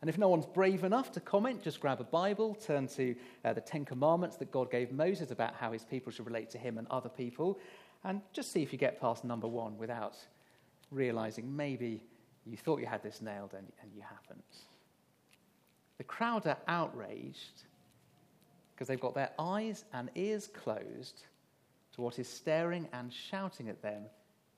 And 0.00 0.08
if 0.08 0.16
no 0.16 0.28
one's 0.28 0.46
brave 0.46 0.84
enough 0.84 1.10
to 1.12 1.20
comment, 1.20 1.62
just 1.62 1.80
grab 1.80 2.00
a 2.00 2.04
Bible, 2.04 2.54
turn 2.54 2.86
to 2.88 3.16
uh, 3.44 3.52
the 3.52 3.60
Ten 3.60 3.84
Commandments 3.84 4.36
that 4.36 4.52
God 4.52 4.70
gave 4.70 4.92
Moses 4.92 5.32
about 5.32 5.54
how 5.54 5.72
his 5.72 5.84
people 5.84 6.12
should 6.12 6.26
relate 6.26 6.50
to 6.50 6.58
him 6.58 6.78
and 6.78 6.86
other 6.88 7.08
people, 7.08 7.58
and 8.04 8.20
just 8.32 8.52
see 8.52 8.62
if 8.62 8.72
you 8.72 8.78
get 8.78 9.00
past 9.00 9.24
number 9.24 9.48
one 9.48 9.76
without 9.76 10.16
realizing 10.90 11.54
maybe 11.54 12.02
you 12.46 12.56
thought 12.56 12.80
you 12.80 12.86
had 12.86 13.02
this 13.02 13.20
nailed 13.20 13.54
and, 13.54 13.66
and 13.82 13.90
you 13.94 14.02
haven't. 14.02 14.44
The 15.98 16.04
crowd 16.04 16.46
are 16.46 16.58
outraged 16.68 17.64
because 18.72 18.86
they've 18.86 19.00
got 19.00 19.14
their 19.14 19.30
eyes 19.38 19.84
and 19.92 20.08
ears 20.14 20.46
closed 20.46 21.24
to 21.94 22.00
what 22.00 22.20
is 22.20 22.28
staring 22.28 22.88
and 22.92 23.12
shouting 23.12 23.68
at 23.68 23.82
them 23.82 24.04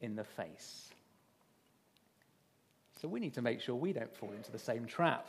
in 0.02 0.14
the 0.14 0.24
face. 0.24 0.89
So 3.00 3.08
we 3.08 3.20
need 3.20 3.34
to 3.34 3.42
make 3.42 3.60
sure 3.60 3.74
we 3.74 3.92
don't 3.94 4.14
fall 4.14 4.32
into 4.32 4.52
the 4.52 4.58
same 4.58 4.84
trap. 4.84 5.26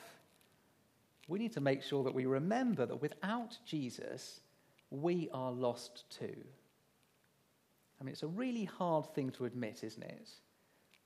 We 1.27 1.39
need 1.39 1.53
to 1.53 1.61
make 1.61 1.83
sure 1.83 2.03
that 2.03 2.13
we 2.13 2.25
remember 2.25 2.85
that 2.85 3.01
without 3.01 3.57
Jesus, 3.65 4.41
we 4.89 5.29
are 5.33 5.51
lost 5.51 6.03
too. 6.09 6.35
I 7.99 8.03
mean, 8.03 8.11
it's 8.11 8.23
a 8.23 8.27
really 8.27 8.65
hard 8.65 9.13
thing 9.13 9.29
to 9.31 9.45
admit, 9.45 9.83
isn't 9.83 10.03
it? 10.03 10.29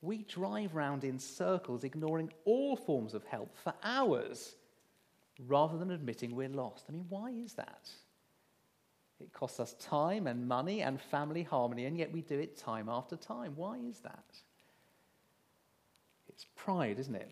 We 0.01 0.23
drive 0.23 0.75
around 0.75 1.03
in 1.03 1.19
circles, 1.19 1.83
ignoring 1.83 2.31
all 2.45 2.75
forms 2.75 3.13
of 3.13 3.23
help 3.25 3.55
for 3.57 3.73
hours, 3.83 4.55
rather 5.47 5.77
than 5.77 5.91
admitting 5.91 6.35
we're 6.35 6.49
lost. 6.49 6.85
I 6.89 6.93
mean, 6.93 7.05
why 7.09 7.29
is 7.29 7.53
that? 7.53 7.89
It 9.19 9.31
costs 9.33 9.59
us 9.59 9.75
time 9.79 10.25
and 10.25 10.47
money 10.47 10.81
and 10.81 10.99
family 10.99 11.43
harmony, 11.43 11.85
and 11.85 11.97
yet 11.97 12.11
we 12.11 12.21
do 12.21 12.39
it 12.39 12.57
time 12.57 12.89
after 12.89 13.15
time. 13.15 13.53
Why 13.55 13.77
is 13.77 13.99
that? 13.99 14.25
Pride, 16.65 16.97
isn't 16.97 17.13
it? 17.13 17.29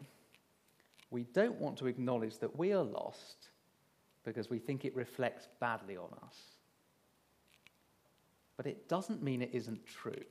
We 1.09 1.23
don't 1.33 1.59
want 1.59 1.77
to 1.79 1.87
acknowledge 1.87 2.37
that 2.37 2.55
we 2.55 2.71
are 2.71 2.83
lost 2.83 3.49
because 4.23 4.47
we 4.51 4.59
think 4.59 4.85
it 4.85 4.95
reflects 4.95 5.47
badly 5.59 5.97
on 5.97 6.09
us. 6.23 6.37
But 8.57 8.67
it 8.67 8.87
doesn't 8.87 9.23
mean 9.23 9.41
it 9.41 9.49
isn't 9.51 9.87
true. 9.87 10.23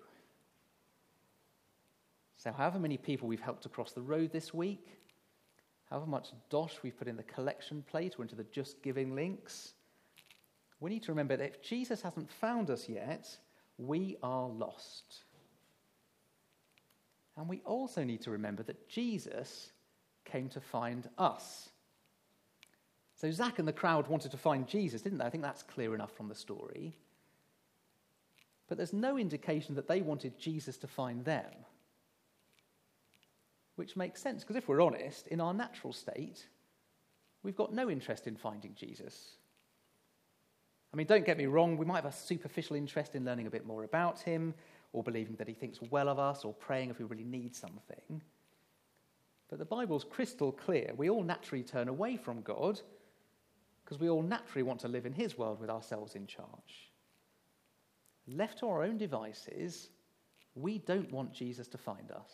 So, 2.37 2.53
however 2.53 2.79
many 2.79 2.97
people 2.97 3.27
we've 3.27 3.41
helped 3.41 3.67
across 3.67 3.91
the 3.91 4.01
road 4.01 4.31
this 4.31 4.55
week, 4.55 4.87
however 5.91 6.07
much 6.07 6.29
dosh 6.49 6.77
we've 6.85 6.97
put 6.97 7.09
in 7.09 7.17
the 7.17 7.25
collection 7.25 7.83
plate 7.91 8.15
or 8.19 8.23
into 8.23 8.37
the 8.37 8.45
just 8.45 8.85
giving 8.85 9.17
links, 9.17 9.75
we 10.79 10.91
need 10.91 11.03
to 11.03 11.11
remember 11.11 11.37
that 11.37 11.45
if 11.45 11.61
Jesus 11.61 12.03
hasn't 12.03 12.31
found 12.31 12.71
us 12.71 12.89
yet, 12.89 13.37
we 13.79 14.17
are 14.23 14.47
lost. 14.47 15.25
And 17.37 17.49
we 17.49 17.61
also 17.65 18.05
need 18.05 18.23
to 18.23 18.31
remember 18.31 18.63
that 18.65 18.89
Jesus 18.89 19.73
came 20.25 20.49
to 20.51 20.61
find 20.61 21.09
us. 21.19 21.71
So 23.17 23.31
Zach 23.31 23.59
and 23.59 23.69
the 23.69 23.73
crowd 23.73 24.09
wanted 24.09 24.33
to 24.33 24.37
find 24.37 24.67
Jesus, 24.67 25.03
didn't 25.03 25.19
they? 25.19 25.25
I 25.25 25.31
think 25.31 25.43
that's 25.43 25.63
clear 25.63 25.95
enough 25.95 26.13
from 26.17 26.29
the 26.29 26.35
story. 26.35 26.97
But 28.69 28.77
there's 28.79 28.93
no 28.93 29.17
indication 29.17 29.75
that 29.77 29.89
they 29.89 30.01
wanted 30.01 30.39
Jesus 30.39 30.77
to 30.79 30.87
find 30.87 31.25
them. 31.25 31.51
Which 33.77 33.97
makes 33.97 34.21
sense, 34.21 34.43
because 34.43 34.57
if 34.57 34.69
we're 34.69 34.83
honest, 34.83 35.29
in 35.29 35.41
our 35.41 35.55
natural 35.55 35.93
state, 35.93 36.47
we've 37.43 37.57
got 37.57 37.73
no 37.73 37.89
interest 37.89 38.27
in 38.27 38.37
finding 38.37 38.75
Jesus. 38.75 39.37
I 40.93 40.97
mean, 40.97 41.07
don't 41.07 41.25
get 41.25 41.39
me 41.39 41.47
wrong, 41.47 41.79
we 41.79 41.87
might 41.87 42.05
have 42.05 42.13
a 42.13 42.17
superficial 42.17 42.77
interest 42.77 43.15
in 43.15 43.25
learning 43.25 43.47
a 43.47 43.51
bit 43.51 43.67
more 43.67 43.85
about 43.85 44.21
him, 44.21 44.53
or 44.93 45.03
believing 45.03 45.37
that 45.37 45.49
he 45.49 45.55
thinks 45.55 45.81
well 45.91 46.09
of 46.09 46.19
us, 46.19 46.45
or 46.45 46.53
praying 46.53 46.91
if 46.91 46.99
we 46.99 47.05
really 47.05 47.25
need 47.25 47.55
something. 47.55 48.23
But 49.49 49.59
the 49.59 49.65
Bible's 49.65 50.05
crystal 50.05 50.53
clear. 50.53 50.93
We 50.97 51.11
all 51.11 51.23
naturally 51.23 51.63
turn 51.63 51.89
away 51.89 52.17
from 52.17 52.41
God 52.43 52.81
because 53.85 54.01
we 54.01 54.09
all 54.09 54.23
naturally 54.23 54.63
want 54.63 54.81
to 54.81 54.89
live 54.89 55.07
in 55.07 55.13
his 55.13 55.37
world 55.37 55.61
with 55.61 55.71
ourselves 55.71 56.15
in 56.15 56.27
charge. 56.27 56.91
Left 58.27 58.59
to 58.61 58.69
our 58.69 58.83
own 58.83 58.97
devices, 58.97 59.91
we 60.55 60.79
don't 60.79 61.13
want 61.13 61.33
Jesus 61.33 61.69
to 61.69 61.79
find 61.79 62.11
us. 62.13 62.31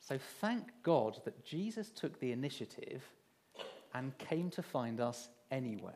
So 0.00 0.18
thank 0.40 0.64
God 0.82 1.20
that 1.24 1.44
Jesus 1.44 1.90
took 1.90 2.18
the 2.18 2.32
initiative 2.32 3.02
and 3.94 4.16
came 4.18 4.50
to 4.50 4.62
find 4.62 5.00
us 5.00 5.28
anyway. 5.50 5.92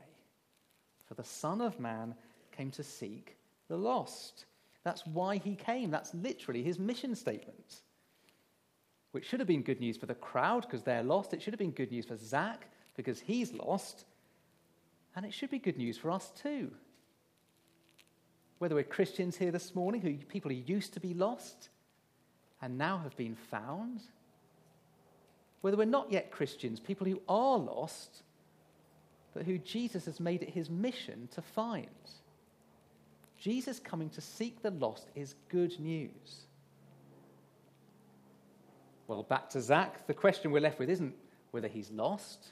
For 1.06 1.14
the 1.14 1.24
Son 1.24 1.60
of 1.60 1.80
Man 1.80 2.14
came 2.56 2.70
to 2.72 2.84
seek 2.84 3.36
the 3.68 3.76
lost. 3.76 4.46
That's 4.88 5.04
why 5.04 5.36
he 5.36 5.54
came. 5.54 5.90
That's 5.90 6.14
literally 6.14 6.62
his 6.62 6.78
mission 6.78 7.14
statement. 7.14 7.82
Which 9.12 9.26
should 9.26 9.38
have 9.38 9.46
been 9.46 9.60
good 9.60 9.80
news 9.80 9.98
for 9.98 10.06
the 10.06 10.14
crowd 10.14 10.62
because 10.62 10.82
they're 10.82 11.02
lost. 11.02 11.34
It 11.34 11.42
should 11.42 11.52
have 11.52 11.58
been 11.58 11.72
good 11.72 11.90
news 11.90 12.06
for 12.06 12.16
Zach 12.16 12.66
because 12.96 13.20
he's 13.20 13.52
lost. 13.52 14.06
And 15.14 15.26
it 15.26 15.34
should 15.34 15.50
be 15.50 15.58
good 15.58 15.76
news 15.76 15.98
for 15.98 16.10
us 16.10 16.32
too. 16.42 16.70
Whether 18.60 18.76
we're 18.76 18.82
Christians 18.82 19.36
here 19.36 19.50
this 19.50 19.74
morning, 19.74 20.00
who 20.00 20.14
people 20.14 20.50
who 20.50 20.56
used 20.56 20.94
to 20.94 21.00
be 21.00 21.12
lost 21.12 21.68
and 22.62 22.78
now 22.78 22.96
have 22.96 23.14
been 23.14 23.36
found, 23.50 24.00
whether 25.60 25.76
we're 25.76 25.84
not 25.84 26.10
yet 26.10 26.30
Christians, 26.30 26.80
people 26.80 27.06
who 27.06 27.20
are 27.28 27.58
lost, 27.58 28.22
but 29.34 29.44
who 29.44 29.58
Jesus 29.58 30.06
has 30.06 30.18
made 30.18 30.42
it 30.42 30.48
his 30.48 30.70
mission 30.70 31.28
to 31.34 31.42
find. 31.42 31.88
Jesus 33.38 33.78
coming 33.78 34.10
to 34.10 34.20
seek 34.20 34.62
the 34.62 34.70
lost 34.72 35.08
is 35.14 35.34
good 35.48 35.78
news. 35.78 36.46
Well, 39.06 39.22
back 39.22 39.48
to 39.50 39.60
Zach, 39.60 40.06
the 40.06 40.14
question 40.14 40.50
we're 40.50 40.60
left 40.60 40.78
with 40.78 40.90
isn't 40.90 41.14
whether 41.52 41.68
he's 41.68 41.90
lost. 41.90 42.48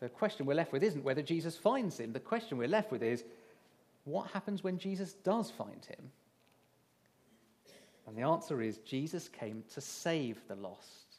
The 0.00 0.08
question 0.08 0.46
we're 0.46 0.54
left 0.54 0.72
with 0.72 0.82
isn't 0.82 1.02
whether 1.02 1.22
Jesus 1.22 1.56
finds 1.56 1.98
him. 1.98 2.12
The 2.12 2.20
question 2.20 2.56
we're 2.56 2.68
left 2.68 2.92
with 2.92 3.02
is 3.02 3.24
what 4.04 4.30
happens 4.30 4.62
when 4.62 4.78
Jesus 4.78 5.14
does 5.14 5.50
find 5.50 5.84
him? 5.84 6.10
And 8.06 8.16
the 8.16 8.22
answer 8.22 8.62
is 8.62 8.78
Jesus 8.78 9.28
came 9.28 9.62
to 9.74 9.80
save 9.80 10.40
the 10.48 10.56
lost. 10.56 11.16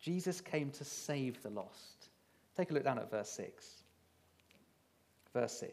Jesus 0.00 0.40
came 0.40 0.70
to 0.72 0.84
save 0.84 1.42
the 1.42 1.50
lost. 1.50 2.08
Take 2.56 2.70
a 2.70 2.74
look 2.74 2.84
down 2.84 2.98
at 2.98 3.10
verse 3.10 3.30
6. 3.30 3.66
Verse 5.32 5.52
6. 5.60 5.72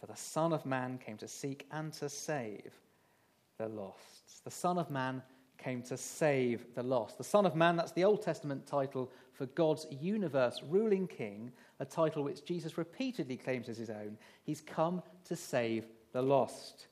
For 0.00 0.06
the 0.06 0.16
Son 0.16 0.52
of 0.52 0.66
Man 0.66 0.98
came 0.98 1.16
to 1.18 1.28
seek 1.28 1.66
and 1.72 1.92
to 1.94 2.08
save 2.08 2.72
the 3.58 3.68
lost. 3.68 4.44
The 4.44 4.50
Son 4.50 4.78
of 4.78 4.90
Man 4.90 5.22
came 5.58 5.82
to 5.82 5.96
save 5.96 6.74
the 6.74 6.82
lost. 6.82 7.18
The 7.18 7.24
Son 7.24 7.46
of 7.46 7.56
Man, 7.56 7.76
that's 7.76 7.92
the 7.92 8.04
Old 8.04 8.22
Testament 8.22 8.66
title 8.66 9.10
for 9.32 9.46
God's 9.46 9.86
universe 9.90 10.60
ruling 10.68 11.06
king, 11.06 11.50
a 11.80 11.84
title 11.84 12.22
which 12.22 12.44
Jesus 12.44 12.78
repeatedly 12.78 13.36
claims 13.36 13.68
as 13.68 13.78
his 13.78 13.90
own. 13.90 14.18
He's 14.44 14.60
come 14.60 15.02
to 15.24 15.36
save 15.36 15.86
the 16.12 16.22
lost. 16.22 16.86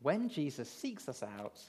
When 0.00 0.28
Jesus 0.28 0.68
seeks 0.68 1.08
us 1.08 1.22
out, 1.22 1.60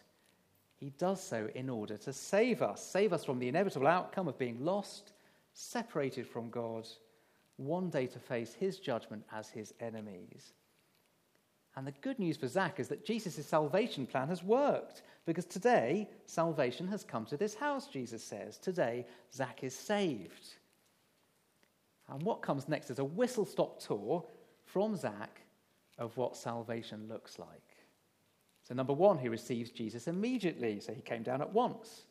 he 0.78 0.90
does 0.98 1.24
so 1.24 1.50
in 1.56 1.70
order 1.70 1.98
to 1.98 2.12
save 2.12 2.62
us, 2.62 2.86
save 2.86 3.14
us 3.14 3.24
from 3.24 3.40
the 3.40 3.48
inevitable 3.48 3.88
outcome 3.88 4.28
of 4.28 4.38
being 4.38 4.64
lost, 4.64 5.14
separated 5.54 6.28
from 6.28 6.50
God, 6.50 6.86
one 7.58 7.90
day 7.90 8.08
to 8.08 8.20
face 8.20 8.54
his 8.54 8.78
judgment 8.80 9.24
as 9.32 9.50
his 9.50 9.74
enemies. 9.80 10.54
And 11.78 11.86
the 11.86 11.94
good 12.02 12.20
news 12.20 12.38
for 12.38 12.48
Zach 12.48 12.80
is 12.80 12.88
that 12.88 13.06
Jesus' 13.06 13.46
salvation 13.46 14.06
plan 14.06 14.30
has 14.30 14.44
worked 14.44 15.02
because 15.26 15.46
today 15.46 16.10
salvation 16.26 16.88
has 16.88 17.04
come 17.04 17.26
to 17.26 17.38
this 17.38 17.56
house, 17.56 17.88
Jesus 17.88 18.24
says. 18.24 18.58
Today, 18.58 19.06
Zach 19.34 19.64
is 19.64 19.76
saved. 19.76 20.56
And 22.10 22.22
what 22.24 22.42
comes 22.42 22.70
next 22.70 22.90
is 22.92 23.00
a 23.00 23.04
whistle 23.04 23.46
stop 23.46 23.80
tour 23.80 24.24
from 24.64 24.96
Zach 24.96 25.42
of 25.98 26.16
what 26.18 26.38
salvation 26.38 27.08
looks 27.10 27.40
like. 27.40 27.48
So, 28.64 28.74
number 28.74 28.94
one, 28.94 29.18
he 29.18 29.30
receives 29.30 29.72
Jesus 29.72 30.08
immediately. 30.08 30.80
So, 30.80 30.94
he 30.94 31.02
came 31.02 31.24
down 31.24 31.42
at 31.42 31.54
once. 31.54 32.04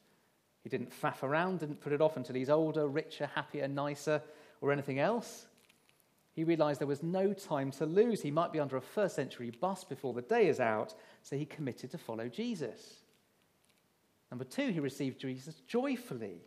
He 0.63 0.69
didn't 0.69 0.93
faff 0.93 1.23
around, 1.23 1.61
didn't 1.61 1.81
put 1.81 1.93
it 1.93 2.01
off 2.01 2.17
until 2.17 2.37
he's 2.37 2.51
older, 2.51 2.87
richer, 2.89 3.29
happier, 3.35 3.69
nicer, 3.69 4.23
or 4.61 4.73
anything 4.73 4.99
else. 4.99 5.47
He 6.35 6.45
realized 6.45 6.81
there 6.81 6.87
was 6.87 7.03
no 7.03 7.33
time 7.33 7.71
to 7.73 7.87
lose. 7.87 8.21
He 8.21 8.31
might 8.31 8.53
be 8.53 8.61
under 8.61 8.77
a 8.77 8.83
first 8.83 9.17
century 9.17 9.51
bus 9.51 9.85
before 9.85 10.13
the 10.13 10.23
day 10.23 10.49
is 10.49 10.61
out, 10.61 10.95
so 11.23 11.37
he 11.37 11.47
committed 11.47 11.91
to 11.93 11.99
follow 11.99 12.29
Jesus. 12.29 12.99
Number 14.31 14.45
two, 14.45 14.71
he 14.71 14.81
received 14.81 15.21
Jesus 15.21 15.63
joyfully. 15.67 16.43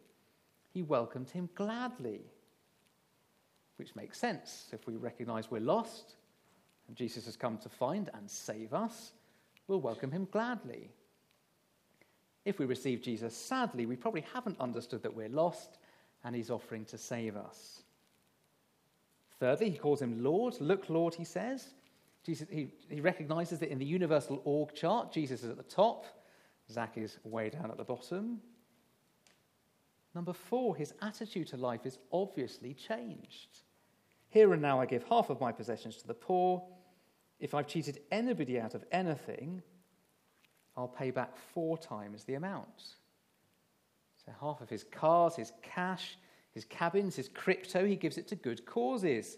He 0.74 0.84
welcomed 0.84 1.30
him 1.30 1.50
gladly 1.56 2.22
which 3.78 3.96
makes 3.96 4.20
sense. 4.20 4.68
If 4.74 4.86
we 4.86 4.96
recognize 4.96 5.50
we're 5.50 5.62
lost 5.62 6.16
and 6.88 6.98
Jesus 6.98 7.26
has 7.26 7.38
come 7.38 7.58
to 7.60 7.70
find 7.70 8.10
and 8.14 8.30
save 8.30 8.74
us, 8.74 9.14
we'll 9.68 9.82
welcome 9.82 10.12
him 10.12 10.28
gladly. 10.32 10.90
If 12.44 12.60
we 12.60 12.66
receive 12.66 13.02
Jesus 13.02 13.36
sadly, 13.36 13.86
we 13.86 13.96
probably 13.96 14.26
haven't 14.34 14.60
understood 14.60 15.04
that 15.04 15.16
we're 15.16 15.30
lost 15.30 15.78
and 16.24 16.36
he's 16.36 16.50
offering 16.50 16.86
to 16.86 16.98
save 16.98 17.36
us. 17.38 17.84
Thirdly, 19.40 19.70
he 19.70 19.78
calls 19.78 20.02
him 20.02 20.24
Lord. 20.24 20.56
Look, 20.60 20.90
Lord, 20.90 21.14
he 21.14 21.24
says. 21.24 21.74
Jesus, 22.24 22.48
he, 22.52 22.68
he 22.90 23.00
recognizes 23.00 23.60
that 23.60 23.70
in 23.70 23.80
the 23.80 23.86
universal 23.86 24.42
org 24.44 24.74
chart, 24.74 25.14
Jesus 25.14 25.44
is 25.44 25.50
at 25.50 25.58
the 25.58 25.64
top, 25.64 26.06
Zach 26.70 26.98
is 26.98 27.18
way 27.24 27.50
down 27.50 27.72
at 27.72 27.78
the 27.78 27.84
bottom. 27.84 28.42
Number 30.14 30.34
four, 30.34 30.76
his 30.76 30.94
attitude 31.02 31.48
to 31.48 31.58
life 31.58 31.86
is 31.86 32.00
obviously 32.12 32.74
changed. 32.74 33.60
Here 34.30 34.52
and 34.52 34.62
now 34.62 34.82
I 34.82 34.86
give 34.86 35.04
half 35.04 35.30
of 35.30 35.40
my 35.40 35.52
possessions 35.52 35.98
to 35.98 36.08
the 36.08 36.14
poor. 36.14 36.64
If 37.40 37.54
I've 37.54 37.68
cheated 37.68 38.00
anybody 38.12 38.60
out 38.60 38.74
of 38.74 38.84
anything, 38.92 39.62
I'll 40.76 40.88
pay 40.88 41.12
back 41.12 41.38
four 41.38 41.78
times 41.78 42.24
the 42.24 42.34
amount. 42.34 42.96
So 44.26 44.32
half 44.42 44.60
of 44.60 44.70
his 44.70 44.84
cars, 44.84 45.36
his 45.36 45.54
cash, 45.62 46.18
his 46.58 46.66
cabins, 46.66 47.16
his 47.16 47.30
crypto, 47.30 47.86
he 47.86 47.96
gives 47.96 48.18
it 48.18 48.28
to 48.30 48.36
good 48.36 48.66
causes. 48.66 49.38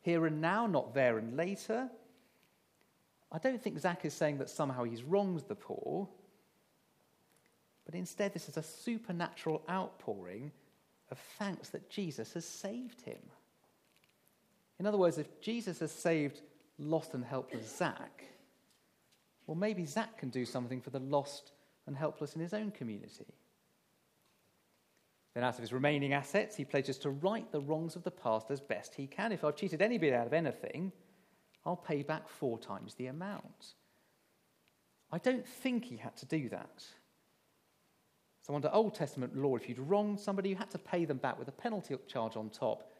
Here 0.00 0.26
and 0.26 0.40
now, 0.40 0.66
not 0.66 0.94
there 0.94 1.16
and 1.16 1.36
later. 1.36 1.88
I 3.30 3.38
don't 3.38 3.62
think 3.62 3.78
Zach 3.78 4.04
is 4.04 4.14
saying 4.14 4.38
that 4.38 4.50
somehow 4.50 4.82
he's 4.82 5.04
wronged 5.04 5.44
the 5.46 5.54
poor, 5.54 6.08
but 7.84 7.94
instead, 7.94 8.34
this 8.34 8.48
is 8.48 8.56
a 8.56 8.64
supernatural 8.64 9.62
outpouring 9.70 10.50
of 11.12 11.18
thanks 11.38 11.68
that 11.68 11.88
Jesus 11.88 12.32
has 12.32 12.44
saved 12.44 13.00
him. 13.02 13.22
In 14.80 14.86
other 14.86 14.98
words, 14.98 15.18
if 15.18 15.40
Jesus 15.40 15.78
has 15.78 15.92
saved 15.92 16.40
lost 16.78 17.14
and 17.14 17.24
helpless 17.24 17.76
Zach, 17.76 18.24
well, 19.46 19.54
maybe 19.54 19.84
Zach 19.84 20.18
can 20.18 20.30
do 20.30 20.44
something 20.44 20.80
for 20.80 20.90
the 20.90 20.98
lost 20.98 21.52
and 21.86 21.96
helpless 21.96 22.34
in 22.34 22.40
his 22.40 22.52
own 22.52 22.72
community. 22.72 23.26
Then, 25.36 25.44
out 25.44 25.56
of 25.56 25.60
his 25.60 25.74
remaining 25.74 26.14
assets, 26.14 26.56
he 26.56 26.64
pledges 26.64 26.96
to 27.00 27.10
right 27.10 27.44
the 27.52 27.60
wrongs 27.60 27.94
of 27.94 28.02
the 28.04 28.10
past 28.10 28.50
as 28.50 28.58
best 28.58 28.94
he 28.94 29.06
can. 29.06 29.32
If 29.32 29.44
I've 29.44 29.54
cheated 29.54 29.82
anybody 29.82 30.14
out 30.14 30.26
of 30.26 30.32
anything, 30.32 30.92
I'll 31.66 31.76
pay 31.76 32.02
back 32.02 32.26
four 32.26 32.58
times 32.58 32.94
the 32.94 33.08
amount. 33.08 33.74
I 35.12 35.18
don't 35.18 35.46
think 35.46 35.84
he 35.84 35.98
had 35.98 36.16
to 36.16 36.24
do 36.24 36.48
that. 36.48 36.82
So, 38.46 38.54
under 38.54 38.70
Old 38.72 38.94
Testament 38.94 39.36
law, 39.36 39.56
if 39.56 39.68
you'd 39.68 39.78
wronged 39.78 40.18
somebody, 40.18 40.48
you 40.48 40.56
had 40.56 40.70
to 40.70 40.78
pay 40.78 41.04
them 41.04 41.18
back 41.18 41.38
with 41.38 41.48
a 41.48 41.52
penalty 41.52 41.94
charge 42.08 42.34
on 42.34 42.48
top 42.48 42.90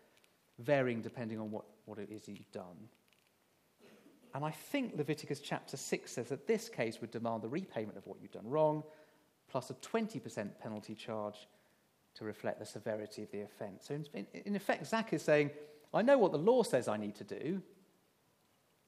varying 0.59 1.01
depending 1.01 1.41
on 1.41 1.51
what, 1.51 1.65
what 1.87 1.99
it 1.99 2.11
is 2.11 2.29
you've 2.29 2.53
done. 2.53 2.91
And 4.35 4.45
I 4.45 4.51
think 4.51 4.93
Leviticus 4.95 5.41
chapter 5.41 5.79
6 5.79 6.13
says 6.13 6.29
that 6.29 6.47
this 6.47 6.69
case 6.69 7.01
would 7.01 7.13
demand 7.13 7.41
the 7.41 7.49
repayment 7.49 7.97
of 7.97 8.07
what 8.07 8.19
you've 8.21 8.33
done 8.33 8.47
wrong, 8.47 8.83
plus 9.49 9.71
a 9.71 9.75
20% 9.75 10.51
penalty 10.61 10.95
charge 10.95 11.49
to 12.17 12.25
reflect 12.25 12.59
the 12.59 12.67
severity 12.67 13.23
of 13.23 13.31
the 13.31 13.43
offense. 13.43 13.87
So, 13.89 13.95
in, 14.15 14.27
in 14.33 14.57
effect, 14.57 14.87
Zach 14.87 15.13
is 15.13 15.23
saying, 15.23 15.51
I 15.93 16.03
know 16.03 16.19
what 16.19 16.33
the 16.33 16.39
law 16.39 16.63
says 16.63 16.89
I 16.89 16.97
need 16.97 17.15
to 17.17 17.25
do, 17.25 17.63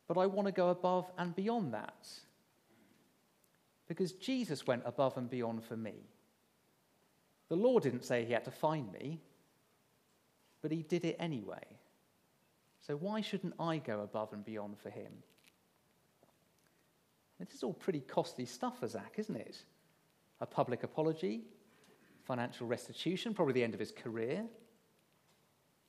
but 0.07 0.19
I 0.19 0.27
want 0.27 0.47
to 0.47 0.53
go 0.53 0.71
above 0.71 1.11
and 1.19 1.35
beyond 1.35 1.75
that. 1.75 2.09
Because 3.87 4.13
Jesus 4.13 4.67
went 4.67 4.83
above 4.85 5.17
and 5.17 5.31
beyond 5.31 5.65
for 5.65 5.77
me. 5.77 5.95
The 7.49 7.57
law 7.57 7.79
didn't 7.79 8.05
say 8.05 8.25
he 8.25 8.33
had 8.33 8.45
to 8.45 8.51
find 8.51 8.93
me, 8.93 9.21
but 10.61 10.71
he 10.71 10.83
did 10.83 11.05
it 11.05 11.17
anyway. 11.19 11.65
So 12.87 12.97
why 12.97 13.21
shouldn't 13.21 13.55
I 13.59 13.79
go 13.79 14.01
above 14.01 14.33
and 14.33 14.45
beyond 14.45 14.79
for 14.79 14.91
him? 14.91 15.13
This 17.39 17.55
is 17.55 17.63
all 17.63 17.73
pretty 17.73 18.01
costly 18.01 18.45
stuff 18.47 18.81
for 18.81 18.89
Zach, 18.89 19.15
isn't 19.17 19.37
it? 19.37 19.63
A 20.41 20.47
public 20.47 20.83
apology, 20.83 21.43
financial 22.29 22.67
restitution, 22.67 23.35
probably 23.35 23.55
the 23.55 23.65
end 23.65 23.75
of 23.75 23.81
his 23.81 23.91
career. 23.91 24.45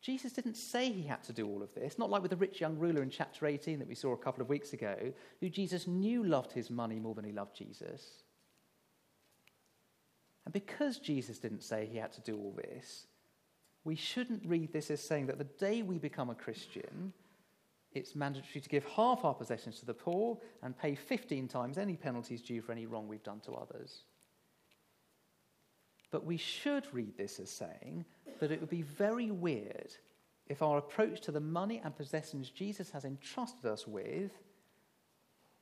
Jesus 0.02 0.32
didn't 0.32 0.56
say 0.56 0.90
he 0.90 1.04
had 1.04 1.22
to 1.24 1.34
do 1.34 1.46
all 1.46 1.62
of 1.62 1.76
this, 1.76 2.00
not 2.00 2.10
like 2.10 2.22
with 2.22 2.32
the 2.32 2.38
rich 2.38 2.62
young 2.62 2.78
ruler 2.78 3.04
in 3.04 3.10
chapter 3.10 3.46
18 3.46 3.78
that 3.80 3.88
we 3.88 3.94
saw 3.94 4.14
a 4.14 4.18
couple 4.18 4.42
of 4.42 4.48
weeks 4.48 4.72
ago, 4.72 4.96
who 5.42 5.50
Jesus 5.50 5.86
knew 5.86 6.24
loved 6.24 6.54
his 6.54 6.70
money 6.72 6.98
more 6.98 7.14
than 7.14 7.26
he 7.26 7.34
loved 7.34 7.56
Jesus. 7.56 8.24
And 10.46 10.54
because 10.54 10.98
Jesus 10.98 11.38
didn't 11.38 11.62
say 11.62 11.86
he 11.86 11.98
had 11.98 12.14
to 12.14 12.22
do 12.22 12.38
all 12.38 12.54
this, 12.54 13.08
we 13.84 13.96
shouldn't 13.96 14.46
read 14.46 14.72
this 14.72 14.90
as 14.90 15.04
saying 15.04 15.28
that 15.28 15.38
the 15.38 15.44
day 15.44 15.82
we 15.82 15.98
become 15.98 16.30
a 16.30 16.36
Christian, 16.36 17.12
it's 17.92 18.16
mandatory 18.16 18.62
to 18.62 18.70
give 18.70 18.86
half 18.86 19.26
our 19.26 19.34
possessions 19.34 19.80
to 19.80 19.86
the 19.86 19.94
poor 19.94 20.38
and 20.64 20.78
pay 20.78 20.96
15 20.96 21.50
times 21.50 21.78
any 21.78 21.98
penalties 21.98 22.42
due 22.42 22.62
for 22.62 22.72
any 22.72 22.86
wrong 22.86 23.10
we've 23.10 23.24
done 23.24 23.42
to 23.42 23.52
others. 23.52 24.04
But 26.12 26.26
we 26.26 26.38
should 26.38 26.92
read 26.94 27.18
this 27.18 27.40
as 27.40 27.50
saying 27.50 28.06
that 28.40 28.52
it 28.52 28.60
would 28.60 28.70
be 28.70 28.82
very 28.82 29.32
weird 29.32 29.96
if 30.48 30.62
our 30.62 30.80
approach 30.80 31.22
to 31.22 31.32
the 31.32 31.40
money 31.40 31.80
and 31.84 31.96
possessions 31.96 32.50
Jesus 32.50 32.90
has 32.92 33.06
entrusted 33.06 33.66
us 33.66 33.88
with 33.88 34.32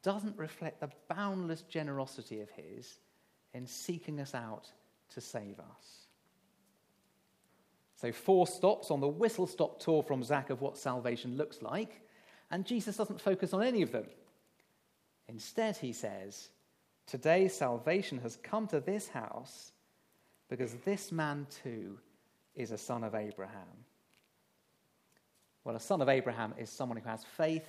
doesn't 0.04 0.38
reflect 0.38 0.80
the 0.80 0.92
boundless 1.10 1.64
generosity 1.64 2.40
of 2.40 2.50
His 2.52 3.00
in 3.54 3.68
seeking 3.68 4.22
us 4.22 4.34
out 4.34 4.72
to 5.10 5.22
save 5.22 5.60
us. 5.60 6.08
So, 7.96 8.12
four 8.12 8.48
stops 8.48 8.92
on 8.92 9.02
the 9.02 9.08
whistle 9.08 9.48
stop 9.48 9.80
tour 9.80 10.04
from 10.04 10.24
Zach 10.24 10.50
of 10.50 10.62
what 10.62 10.78
salvation 10.78 11.36
looks 11.36 11.62
like, 11.62 12.02
and 12.52 12.66
Jesus 12.66 12.96
doesn't 12.96 13.20
focus 13.20 13.54
on 13.54 13.64
any 13.64 13.82
of 13.82 13.92
them. 13.92 14.06
Instead, 15.28 15.76
he 15.76 15.92
says, 15.92 16.50
Today 17.08 17.48
salvation 17.48 18.20
has 18.20 18.38
come 18.38 18.68
to 18.68 18.80
this 18.80 19.10
house 19.10 19.72
because 20.50 20.76
this 20.86 21.12
man 21.12 21.48
too 21.64 22.00
is 22.56 22.72
a 22.72 22.78
son 22.78 23.04
of 23.04 23.16
Abraham. 23.16 23.86
Well, 25.64 25.76
a 25.76 25.80
son 25.80 26.02
of 26.02 26.10
Abraham 26.10 26.54
is 26.58 26.70
someone 26.70 26.98
who 26.98 27.10
has 27.10 27.24
faith 27.24 27.68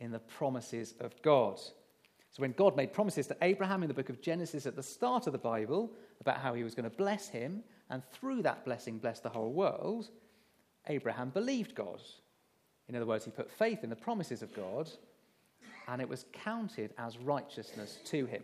in 0.00 0.10
the 0.10 0.18
promises 0.18 0.94
of 1.00 1.20
God. 1.22 1.58
So, 2.30 2.42
when 2.42 2.52
God 2.52 2.76
made 2.76 2.92
promises 2.92 3.26
to 3.28 3.36
Abraham 3.40 3.82
in 3.82 3.88
the 3.88 3.94
book 3.94 4.10
of 4.10 4.20
Genesis 4.20 4.66
at 4.66 4.76
the 4.76 4.82
start 4.82 5.26
of 5.26 5.32
the 5.32 5.38
Bible 5.38 5.90
about 6.20 6.38
how 6.38 6.54
he 6.54 6.62
was 6.62 6.74
going 6.74 6.88
to 6.88 6.96
bless 6.96 7.28
him, 7.28 7.64
and 7.90 8.04
through 8.04 8.42
that 8.42 8.64
blessing, 8.64 8.98
bless 8.98 9.20
the 9.20 9.30
whole 9.30 9.52
world, 9.52 10.10
Abraham 10.88 11.30
believed 11.30 11.74
God. 11.74 12.02
In 12.88 12.96
other 12.96 13.06
words, 13.06 13.24
he 13.24 13.30
put 13.30 13.50
faith 13.50 13.82
in 13.82 13.90
the 13.90 13.96
promises 13.96 14.42
of 14.42 14.54
God, 14.54 14.90
and 15.88 16.02
it 16.02 16.08
was 16.08 16.26
counted 16.32 16.92
as 16.98 17.18
righteousness 17.18 17.98
to 18.06 18.26
him. 18.26 18.42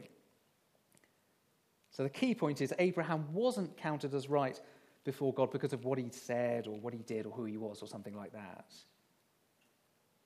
So, 1.95 2.03
the 2.03 2.11
key 2.11 2.35
point 2.35 2.61
is 2.61 2.75
Abraham 2.81 3.33
wasn't 3.33 3.77
counted 3.77 4.15
as 4.15 4.29
right 4.29 4.61
before 5.05 5.33
God 5.33 5.53
because 5.53 5.73
of 5.73 5.85
what 5.85 5.97
he 5.97 6.09
said 6.11 6.67
or 6.67 6.77
what 6.81 6.93
he 6.93 7.03
did 7.03 7.25
or 7.25 7.33
who 7.33 7.45
he 7.45 7.57
was 7.57 7.83
or 7.83 7.87
something 7.87 8.17
like 8.17 8.33
that. 8.33 8.75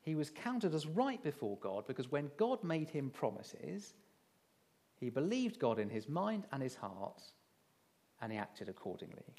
He 0.01 0.15
was 0.15 0.31
counted 0.31 0.75
as 0.75 0.87
right 0.87 1.23
before 1.23 1.59
God 1.59 1.87
because 1.87 2.11
when 2.11 2.31
God 2.39 2.65
made 2.65 2.89
him 2.89 3.11
promises, 3.11 3.93
he 4.99 5.11
believed 5.11 5.59
God 5.59 5.79
in 5.79 5.91
his 5.91 6.09
mind 6.09 6.47
and 6.53 6.63
his 6.63 6.75
heart, 6.75 7.21
and 8.23 8.33
he 8.33 8.39
acted 8.39 8.71
accordingly. 8.71 9.37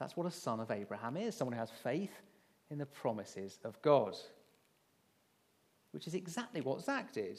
That's 0.00 0.16
what 0.16 0.26
a 0.26 0.32
son 0.32 0.58
of 0.58 0.72
Abraham 0.72 1.16
is 1.16 1.36
someone 1.36 1.52
who 1.52 1.60
has 1.60 1.70
faith 1.70 2.20
in 2.68 2.78
the 2.78 2.86
promises 2.86 3.60
of 3.62 3.80
God, 3.80 4.16
which 5.92 6.08
is 6.08 6.14
exactly 6.14 6.62
what 6.62 6.82
Zach 6.82 7.12
did. 7.12 7.38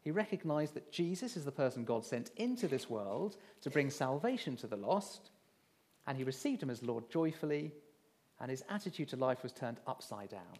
He 0.00 0.10
recognized 0.10 0.74
that 0.74 0.92
Jesus 0.92 1.36
is 1.36 1.44
the 1.44 1.52
person 1.52 1.84
God 1.84 2.04
sent 2.04 2.30
into 2.36 2.68
this 2.68 2.88
world 2.88 3.36
to 3.62 3.70
bring 3.70 3.90
salvation 3.90 4.56
to 4.56 4.66
the 4.66 4.76
lost, 4.76 5.30
and 6.06 6.16
he 6.16 6.24
received 6.24 6.62
him 6.62 6.70
as 6.70 6.82
Lord 6.82 7.10
joyfully, 7.10 7.72
and 8.40 8.50
his 8.50 8.64
attitude 8.68 9.08
to 9.08 9.16
life 9.16 9.42
was 9.42 9.52
turned 9.52 9.78
upside 9.86 10.30
down. 10.30 10.58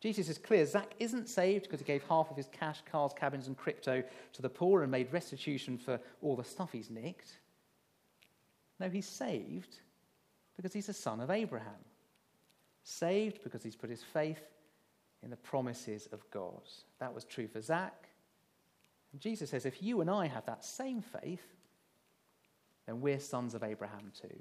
Jesus 0.00 0.28
is 0.28 0.38
clear 0.38 0.64
Zach 0.66 0.94
isn't 0.98 1.28
saved 1.28 1.64
because 1.64 1.80
he 1.80 1.84
gave 1.86 2.02
half 2.04 2.30
of 2.30 2.36
his 2.36 2.48
cash, 2.52 2.82
cars, 2.90 3.12
cabins, 3.18 3.46
and 3.46 3.56
crypto 3.56 4.02
to 4.34 4.42
the 4.42 4.48
poor 4.48 4.82
and 4.82 4.90
made 4.90 5.12
restitution 5.12 5.78
for 5.78 5.98
all 6.22 6.36
the 6.36 6.44
stuff 6.44 6.70
he's 6.72 6.90
nicked. 6.90 7.38
No, 8.78 8.88
he's 8.88 9.08
saved 9.08 9.76
because 10.56 10.72
he's 10.72 10.88
a 10.88 10.94
son 10.94 11.20
of 11.20 11.30
Abraham. 11.30 11.72
Saved 12.82 13.42
because 13.42 13.62
he's 13.62 13.76
put 13.76 13.90
his 13.90 14.02
faith 14.02 14.40
in 15.26 15.30
the 15.30 15.36
promises 15.36 16.08
of 16.12 16.22
God. 16.30 16.62
That 17.00 17.12
was 17.12 17.24
true 17.24 17.48
for 17.48 17.60
Zach. 17.60 18.06
And 19.10 19.20
Jesus 19.20 19.50
says 19.50 19.66
if 19.66 19.82
you 19.82 20.00
and 20.00 20.08
I 20.08 20.28
have 20.28 20.46
that 20.46 20.64
same 20.64 21.02
faith, 21.02 21.42
then 22.86 23.00
we're 23.00 23.18
sons 23.18 23.52
of 23.52 23.64
Abraham 23.64 24.12
too. 24.22 24.38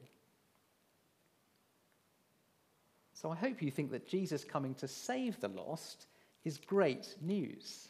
So 3.15 3.31
I 3.31 3.35
hope 3.35 3.63
you 3.63 3.71
think 3.71 3.89
that 3.93 4.07
Jesus 4.07 4.43
coming 4.43 4.75
to 4.75 4.87
save 4.87 5.39
the 5.39 5.47
lost 5.47 6.05
is 6.43 6.59
great 6.59 7.15
news. 7.19 7.87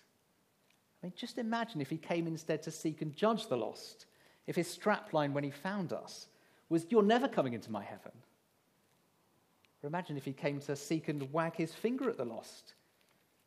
I 1.03 1.07
mean, 1.07 1.13
just 1.17 1.37
imagine 1.37 1.81
if 1.81 1.89
he 1.89 1.97
came 1.97 2.27
instead 2.27 2.63
to 2.63 2.71
seek 2.71 3.01
and 3.01 3.13
judge 3.13 3.49
the 3.49 3.57
lost, 3.57 4.05
if 4.47 4.55
his 4.55 4.73
strapline 4.73 5.33
when 5.33 5.43
he 5.43 5.51
found 5.51 5.91
us 5.91 6.27
was, 6.69 6.85
You're 6.89 7.03
never 7.03 7.27
coming 7.27 7.51
into 7.51 7.73
my 7.73 7.83
heaven. 7.83 8.13
Or 9.83 9.87
imagine 9.87 10.15
if 10.15 10.23
he 10.23 10.31
came 10.31 10.61
to 10.61 10.77
seek 10.77 11.09
and 11.09 11.29
wag 11.33 11.57
his 11.57 11.73
finger 11.73 12.09
at 12.09 12.15
the 12.15 12.23
lost. 12.23 12.75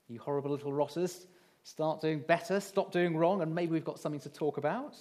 You 0.09 0.19
horrible 0.19 0.51
little 0.51 0.73
rotters, 0.73 1.27
start 1.63 2.01
doing 2.01 2.21
better, 2.21 2.61
stop 2.61 2.93
doing 2.93 3.17
wrong, 3.17 3.43
and 3.43 3.55
maybe 3.55 3.73
we've 3.73 3.85
got 3.85 3.99
something 3.99 4.21
to 4.21 4.31
talk 4.31 4.57
about. 4.57 4.97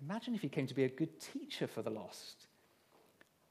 Imagine 0.00 0.34
if 0.34 0.42
he 0.42 0.48
came 0.48 0.66
to 0.66 0.74
be 0.74 0.84
a 0.84 0.88
good 0.88 1.20
teacher 1.20 1.66
for 1.66 1.82
the 1.82 1.90
lost, 1.90 2.46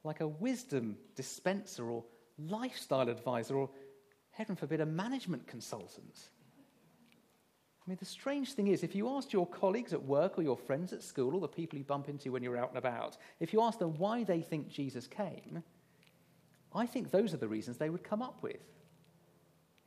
like 0.04 0.22
a 0.22 0.28
wisdom 0.28 0.98
dispenser 1.16 1.90
or 1.90 2.04
lifestyle 2.38 3.10
advisor 3.10 3.56
or, 3.56 3.70
heaven 4.32 4.56
forbid, 4.56 4.82
a 4.82 4.86
management 4.86 5.48
consultant. 5.48 6.30
I 7.86 7.90
mean, 7.90 7.98
the 8.00 8.06
strange 8.06 8.54
thing 8.54 8.68
is, 8.68 8.84
if 8.84 8.96
you 8.96 9.10
asked 9.10 9.34
your 9.34 9.48
colleagues 9.48 9.92
at 9.92 10.04
work 10.04 10.38
or 10.38 10.44
your 10.44 10.58
friends 10.58 10.94
at 10.94 11.04
school 11.04 11.34
or 11.34 11.42
the 11.42 11.48
people 11.48 11.78
you 11.78 11.84
bump 11.84 12.10
into 12.10 12.32
when 12.32 12.44
you're 12.44 12.58
out 12.58 12.70
and 12.70 12.78
about, 12.78 13.18
if 13.40 13.54
you 13.54 13.62
asked 13.62 13.80
them 13.80 13.98
why 13.98 14.24
they 14.24 14.42
think 14.42 14.70
Jesus 14.70 15.08
came, 15.08 15.64
I 16.74 16.86
think 16.86 17.12
those 17.12 17.34
are 17.34 17.38
the 17.38 17.48
reasons 17.48 17.78
they 17.78 17.90
would 17.90 18.04
come 18.04 18.22
up 18.22 18.42
with. 18.44 18.62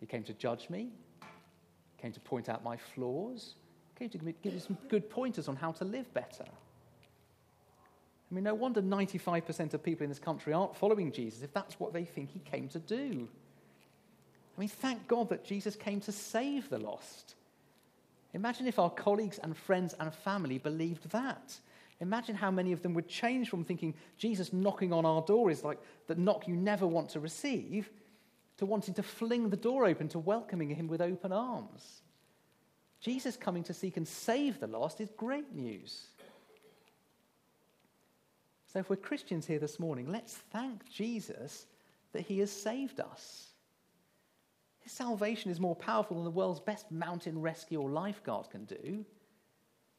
He 0.00 0.06
came 0.06 0.22
to 0.24 0.32
judge 0.34 0.68
me, 0.70 0.90
came 1.98 2.12
to 2.12 2.20
point 2.20 2.48
out 2.48 2.62
my 2.62 2.76
flaws, 2.76 3.54
came 3.98 4.08
to 4.10 4.18
give 4.18 4.52
me 4.52 4.58
some 4.58 4.76
good 4.88 5.08
pointers 5.08 5.48
on 5.48 5.56
how 5.56 5.72
to 5.72 5.84
live 5.84 6.12
better. 6.12 6.44
I 8.30 8.34
mean, 8.34 8.44
no 8.44 8.54
wonder 8.54 8.82
95% 8.82 9.74
of 9.74 9.82
people 9.82 10.04
in 10.04 10.10
this 10.10 10.18
country 10.18 10.52
aren't 10.52 10.74
following 10.74 11.12
Jesus 11.12 11.42
if 11.42 11.52
that's 11.52 11.78
what 11.78 11.92
they 11.92 12.04
think 12.04 12.30
he 12.30 12.40
came 12.40 12.68
to 12.68 12.78
do. 12.78 13.28
I 14.56 14.60
mean, 14.60 14.68
thank 14.68 15.06
God 15.08 15.28
that 15.28 15.44
Jesus 15.44 15.76
came 15.76 16.00
to 16.00 16.12
save 16.12 16.68
the 16.68 16.78
lost. 16.78 17.34
Imagine 18.32 18.66
if 18.66 18.78
our 18.78 18.90
colleagues 18.90 19.38
and 19.38 19.56
friends 19.56 19.94
and 20.00 20.12
family 20.12 20.58
believed 20.58 21.10
that. 21.10 21.56
Imagine 22.00 22.34
how 22.34 22.50
many 22.50 22.72
of 22.72 22.82
them 22.82 22.94
would 22.94 23.08
change 23.08 23.48
from 23.48 23.64
thinking 23.64 23.94
Jesus 24.18 24.52
knocking 24.52 24.92
on 24.92 25.06
our 25.06 25.22
door 25.22 25.50
is 25.50 25.62
like 25.62 25.78
the 26.08 26.16
knock 26.16 26.48
you 26.48 26.56
never 26.56 26.86
want 26.86 27.10
to 27.10 27.20
receive 27.20 27.90
to 28.58 28.66
wanting 28.66 28.94
to 28.94 29.02
fling 29.02 29.50
the 29.50 29.56
door 29.56 29.84
open 29.84 30.08
to 30.08 30.18
welcoming 30.18 30.70
him 30.70 30.86
with 30.86 31.00
open 31.00 31.32
arms. 31.32 32.02
Jesus 33.00 33.36
coming 33.36 33.62
to 33.64 33.74
seek 33.74 33.96
and 33.96 34.06
save 34.06 34.60
the 34.60 34.66
lost 34.66 35.00
is 35.00 35.10
great 35.16 35.54
news. 35.54 36.06
So, 38.72 38.78
if 38.78 38.90
we're 38.90 38.96
Christians 38.96 39.46
here 39.46 39.58
this 39.58 39.78
morning, 39.78 40.10
let's 40.10 40.34
thank 40.34 40.88
Jesus 40.90 41.66
that 42.12 42.22
he 42.22 42.38
has 42.40 42.50
saved 42.50 43.00
us. 43.00 43.48
His 44.80 44.92
salvation 44.92 45.50
is 45.50 45.60
more 45.60 45.76
powerful 45.76 46.16
than 46.16 46.24
the 46.24 46.30
world's 46.30 46.60
best 46.60 46.90
mountain 46.90 47.40
rescue 47.40 47.80
or 47.80 47.90
lifeguard 47.90 48.50
can 48.50 48.64
do 48.64 49.04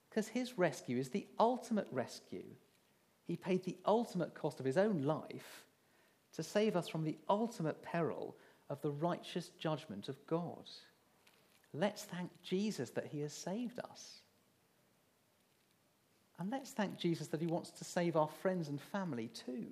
because 0.10 0.28
his 0.28 0.58
rescue 0.58 0.98
is 0.98 1.10
the 1.10 1.28
ultimate 1.40 1.88
rescue. 1.92 2.46
He 3.26 3.36
paid 3.36 3.64
the 3.64 3.78
ultimate 3.86 4.34
cost 4.34 4.60
of 4.60 4.66
his 4.66 4.78
own 4.78 5.02
life 5.02 5.66
to 6.36 6.44
save 6.44 6.76
us 6.76 6.88
from 6.88 7.04
the 7.04 7.18
ultimate 7.28 7.82
peril 7.82 8.36
of 8.70 8.82
the 8.82 8.92
righteous 8.92 9.50
judgment 9.60 10.10
of 10.10 10.26
God. 10.28 10.70
Let's 11.74 12.04
thank 12.04 12.30
Jesus 12.42 12.90
that 12.92 13.08
he 13.08 13.20
has 13.22 13.34
saved 13.34 13.80
us. 13.80 14.20
And 16.40 16.50
let's 16.52 16.72
thank 16.72 16.98
Jesus 16.98 17.28
that 17.28 17.42
he 17.42 17.48
wants 17.48 17.72
to 17.72 17.84
save 17.84 18.16
our 18.16 18.28
friends 18.28 18.68
and 18.68 18.80
family 18.82 19.30
too. 19.30 19.68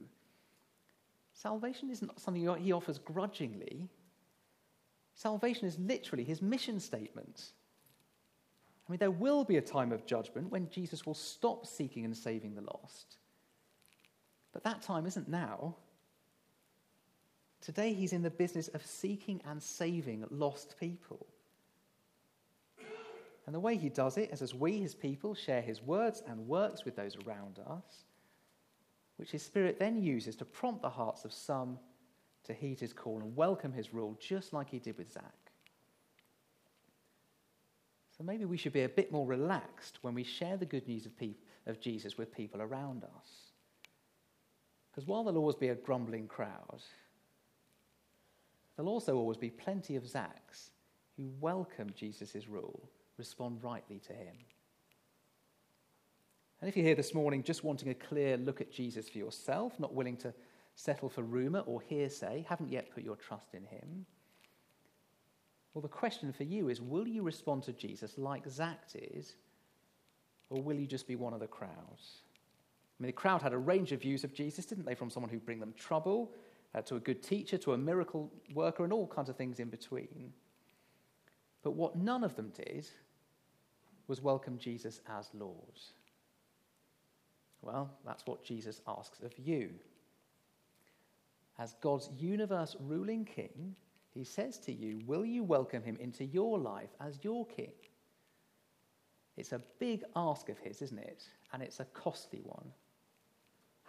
Salvation 1.34 1.90
isn't 1.90 2.20
something 2.20 2.48
he 2.58 2.72
offers 2.72 3.00
grudgingly. 3.00 3.90
Salvation 5.16 5.68
is 5.68 5.78
literally 5.80 6.24
his 6.24 6.42
mission 6.42 6.80
statement. 6.80 7.52
I 8.88 8.92
mean, 8.92 9.00
there 9.00 9.12
will 9.12 9.44
be 9.44 9.58
a 9.58 9.62
time 9.62 9.92
of 9.92 10.06
judgment 10.06 10.52
when 10.52 10.70
Jesus 10.70 11.06
will 11.06 11.14
stop 11.14 11.66
seeking 11.66 12.06
and 12.06 12.16
saving 12.16 12.56
the 12.56 12.62
lost. 12.62 13.18
But 14.52 14.64
that 14.64 14.82
time 14.82 15.06
isn't 15.06 15.28
now. 15.28 15.76
Today, 17.64 17.94
he's 17.94 18.12
in 18.12 18.24
the 18.24 18.30
business 18.30 18.68
of 18.70 18.86
seeking 18.86 19.42
and 19.48 19.64
saving 19.64 20.26
lost 20.30 20.76
people. 20.78 21.26
And 23.46 23.56
the 23.56 23.60
way 23.60 23.78
he 23.78 23.88
does 23.88 24.18
it 24.18 24.32
is 24.34 24.42
as 24.42 24.54
we, 24.54 24.80
his 24.80 24.94
people, 24.94 25.34
share 25.34 25.62
his 25.62 25.82
words 25.82 26.22
and 26.28 26.46
works 26.46 26.84
with 26.84 26.98
those 26.98 27.16
around 27.26 27.60
us, 27.66 28.04
which 29.16 29.32
his 29.32 29.44
spirit 29.44 29.80
then 29.80 30.02
uses 30.02 30.36
to 30.38 30.46
prompt 30.46 30.82
the 30.82 30.90
hearts 30.90 31.24
of 31.24 31.32
some 31.32 31.80
to 32.44 32.54
heed 32.54 32.82
his 32.82 32.92
call 32.92 33.22
and 33.22 33.34
welcome 33.34 33.72
his 33.72 33.94
rule, 33.94 34.18
just 34.20 34.52
like 34.52 34.70
he 34.70 34.80
did 34.80 34.98
with 34.98 35.14
Zach. 35.14 35.24
So 38.18 38.26
maybe 38.26 38.44
we 38.44 38.58
should 38.58 38.74
be 38.74 38.84
a 38.84 38.90
bit 38.90 39.10
more 39.10 39.26
relaxed 39.26 40.00
when 40.02 40.14
we 40.14 40.24
share 40.26 40.58
the 40.58 40.66
good 40.66 40.86
news 40.86 41.06
of, 41.06 41.18
pe- 41.18 41.38
of 41.66 41.80
Jesus 41.80 42.18
with 42.18 42.36
people 42.36 42.62
around 42.62 43.06
us. 43.06 43.52
Because 44.92 45.08
while 45.08 45.24
there'll 45.24 45.40
always 45.40 45.56
be 45.56 45.70
a 45.70 45.76
grumbling 45.76 46.28
crowd, 46.28 46.82
there'll 48.76 48.92
also 48.92 49.16
always 49.16 49.38
be 49.38 49.50
plenty 49.50 49.96
of 49.96 50.04
Zachs 50.04 50.72
who 51.18 51.30
welcome 51.40 51.90
Jesus' 51.96 52.48
rule 52.48 52.90
respond 53.18 53.64
rightly 53.64 54.00
to 54.00 54.14
him. 54.14 54.36
And 56.62 56.70
if 56.70 56.78
you're 56.78 56.86
here 56.86 56.96
this 56.96 57.14
morning 57.14 57.44
just 57.44 57.64
wanting 57.64 57.90
a 57.90 57.94
clear 57.94 58.38
look 58.38 58.62
at 58.62 58.72
Jesus 58.72 59.10
for 59.10 59.18
yourself, 59.18 59.80
not 59.80 59.94
willing 59.94 60.18
to 60.18 60.34
settle 60.76 61.10
for 61.10 61.22
rumour 61.22 61.60
or 61.60 61.82
hearsay, 61.82 62.46
haven't 62.48 62.72
yet 62.72 62.90
put 62.94 63.04
your 63.04 63.16
trust 63.16 63.54
in 63.54 63.66
him, 63.66 64.06
well, 65.74 65.82
the 65.82 65.88
question 65.88 66.32
for 66.32 66.44
you 66.44 66.70
is 66.70 66.82
will 66.82 67.08
you 67.08 67.24
respond 67.24 67.64
to 67.64 67.74
Jesus 67.74 68.18
like 68.18 68.48
Zach 68.48 68.92
did, 68.92 69.26
or 70.50 70.62
will 70.62 70.76
you 70.76 70.86
just 70.86 71.08
be 71.08 71.16
one 71.16 71.34
of 71.34 71.40
the 71.40 71.48
crowds? 71.48 72.22
I 73.00 73.04
mean, 73.04 73.08
the 73.08 73.14
crowd 73.14 73.42
had 73.42 73.54
a 73.54 73.58
range 73.58 73.92
of 73.92 74.02
views 74.02 74.24
of 74.24 74.34
Jesus, 74.34 74.66
didn't 74.66 74.86
they? 74.86 74.96
From 74.96 75.10
someone 75.10 75.32
who'd 75.32 75.46
bring 75.46 75.60
them 75.60 75.74
trouble, 75.78 76.32
uh, 76.76 76.82
to 76.82 76.96
a 76.96 77.00
good 77.00 77.22
teacher, 77.22 77.58
to 77.58 77.74
a 77.74 77.78
miracle 77.78 78.32
worker, 78.54 78.84
and 78.84 78.94
all 78.94 79.08
kinds 79.08 79.30
of 79.30 79.36
things 79.36 79.60
in 79.60 79.70
between. 79.70 80.34
But 81.62 81.72
what 81.72 81.96
none 81.96 82.24
of 82.24 82.36
them 82.36 82.52
did 82.56 82.88
was 84.08 84.22
welcome 84.22 84.58
Jesus 84.58 85.02
as 85.08 85.30
Lord. 85.34 85.80
Well, 87.62 87.90
that's 88.06 88.26
what 88.26 88.44
Jesus 88.44 88.82
asks 88.88 89.22
of 89.22 89.34
you. 89.38 89.70
As 91.58 91.76
God's 91.82 92.10
universe 92.18 92.76
ruling 92.80 93.24
king, 93.24 93.76
He 94.14 94.24
says 94.24 94.58
to 94.60 94.74
you, 94.74 95.02
Will 95.06 95.26
you 95.26 95.44
welcome 95.44 95.84
him 95.84 95.98
into 96.00 96.26
your 96.26 96.60
life 96.60 96.90
as 97.00 97.20
your 97.22 97.46
king? 97.46 97.72
It's 99.38 99.54
a 99.54 99.62
big 99.80 100.04
ask 100.16 100.50
of 100.50 100.60
his, 100.60 100.82
isn't 100.82 101.00
it? 101.00 101.24
And 101.52 101.64
it's 101.64 101.80
a 101.80 101.86
costly 101.86 102.42
one. 102.44 102.72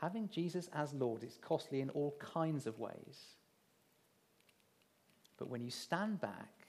Having 0.01 0.29
Jesus 0.29 0.69
as 0.73 0.93
Lord 0.93 1.23
is 1.23 1.39
costly 1.41 1.81
in 1.81 1.91
all 1.91 2.17
kinds 2.19 2.67
of 2.67 2.79
ways. 2.79 3.37
But 5.39 5.49
when 5.49 5.63
you 5.63 5.71
stand 5.71 6.21
back 6.21 6.67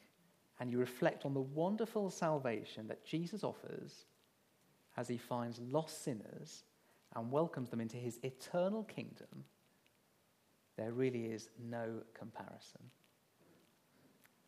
and 0.59 0.71
you 0.71 0.79
reflect 0.79 1.25
on 1.25 1.33
the 1.33 1.41
wonderful 1.41 2.09
salvation 2.09 2.87
that 2.87 3.05
Jesus 3.05 3.43
offers 3.43 4.05
as 4.97 5.07
he 5.07 5.17
finds 5.17 5.59
lost 5.59 6.03
sinners 6.03 6.63
and 7.15 7.31
welcomes 7.31 7.69
them 7.69 7.81
into 7.81 7.97
his 7.97 8.19
eternal 8.23 8.83
kingdom, 8.83 9.45
there 10.77 10.91
really 10.91 11.25
is 11.25 11.49
no 11.69 12.01
comparison. 12.13 12.81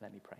Let 0.01 0.13
me 0.13 0.19
pray. 0.23 0.37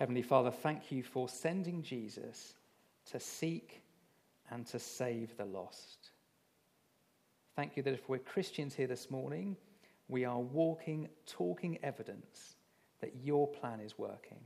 Heavenly 0.00 0.22
Father, 0.22 0.50
thank 0.50 0.90
you 0.90 1.02
for 1.02 1.28
sending 1.28 1.82
Jesus 1.82 2.54
to 3.10 3.20
seek 3.20 3.82
and 4.50 4.66
to 4.68 4.78
save 4.78 5.36
the 5.36 5.44
lost. 5.44 6.12
Thank 7.54 7.76
you 7.76 7.82
that 7.82 7.92
if 7.92 8.08
we're 8.08 8.16
Christians 8.16 8.74
here 8.74 8.86
this 8.86 9.10
morning, 9.10 9.58
we 10.08 10.24
are 10.24 10.38
walking, 10.38 11.10
talking 11.26 11.78
evidence 11.82 12.56
that 13.02 13.12
your 13.22 13.46
plan 13.46 13.78
is 13.80 13.98
working. 13.98 14.40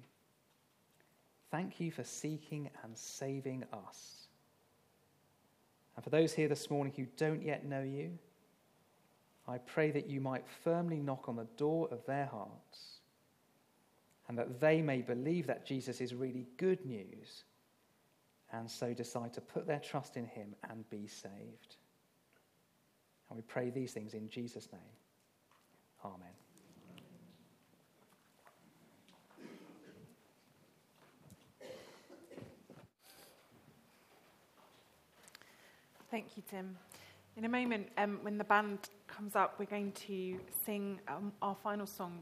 Thank 1.52 1.78
you 1.78 1.92
for 1.92 2.02
seeking 2.02 2.68
and 2.82 2.98
saving 2.98 3.62
us. 3.72 4.26
And 5.94 6.02
for 6.02 6.10
those 6.10 6.32
here 6.32 6.48
this 6.48 6.68
morning 6.68 6.92
who 6.96 7.06
don't 7.16 7.44
yet 7.44 7.64
know 7.64 7.82
you, 7.82 8.18
I 9.46 9.58
pray 9.58 9.92
that 9.92 10.10
you 10.10 10.20
might 10.20 10.44
firmly 10.64 10.98
knock 10.98 11.28
on 11.28 11.36
the 11.36 11.46
door 11.56 11.86
of 11.92 12.04
their 12.06 12.26
hearts 12.26 13.02
and 14.28 14.38
that 14.38 14.60
they 14.60 14.80
may 14.80 15.02
believe 15.02 15.46
that 15.46 15.66
Jesus 15.66 16.00
is 16.00 16.14
really 16.14 16.46
good 16.56 16.84
news 16.86 17.44
and 18.52 18.70
so 18.70 18.94
decide 18.94 19.32
to 19.34 19.40
put 19.40 19.66
their 19.66 19.80
trust 19.80 20.16
in 20.16 20.26
him 20.26 20.54
and 20.70 20.88
be 20.90 21.06
saved. 21.06 21.76
And 23.28 23.36
we 23.36 23.42
pray 23.42 23.70
these 23.70 23.92
things 23.92 24.14
in 24.14 24.28
Jesus' 24.28 24.68
name. 24.72 24.80
Amen. 26.04 26.28
Thank 36.10 36.36
you, 36.36 36.44
Tim. 36.48 36.76
In 37.36 37.44
a 37.44 37.48
moment, 37.48 37.88
um, 37.98 38.20
when 38.22 38.38
the 38.38 38.44
band 38.44 38.78
comes 39.08 39.34
up, 39.34 39.56
we're 39.58 39.64
going 39.64 39.90
to 40.06 40.38
sing 40.64 41.00
um, 41.08 41.32
our 41.42 41.56
final 41.56 41.86
song 41.86 42.20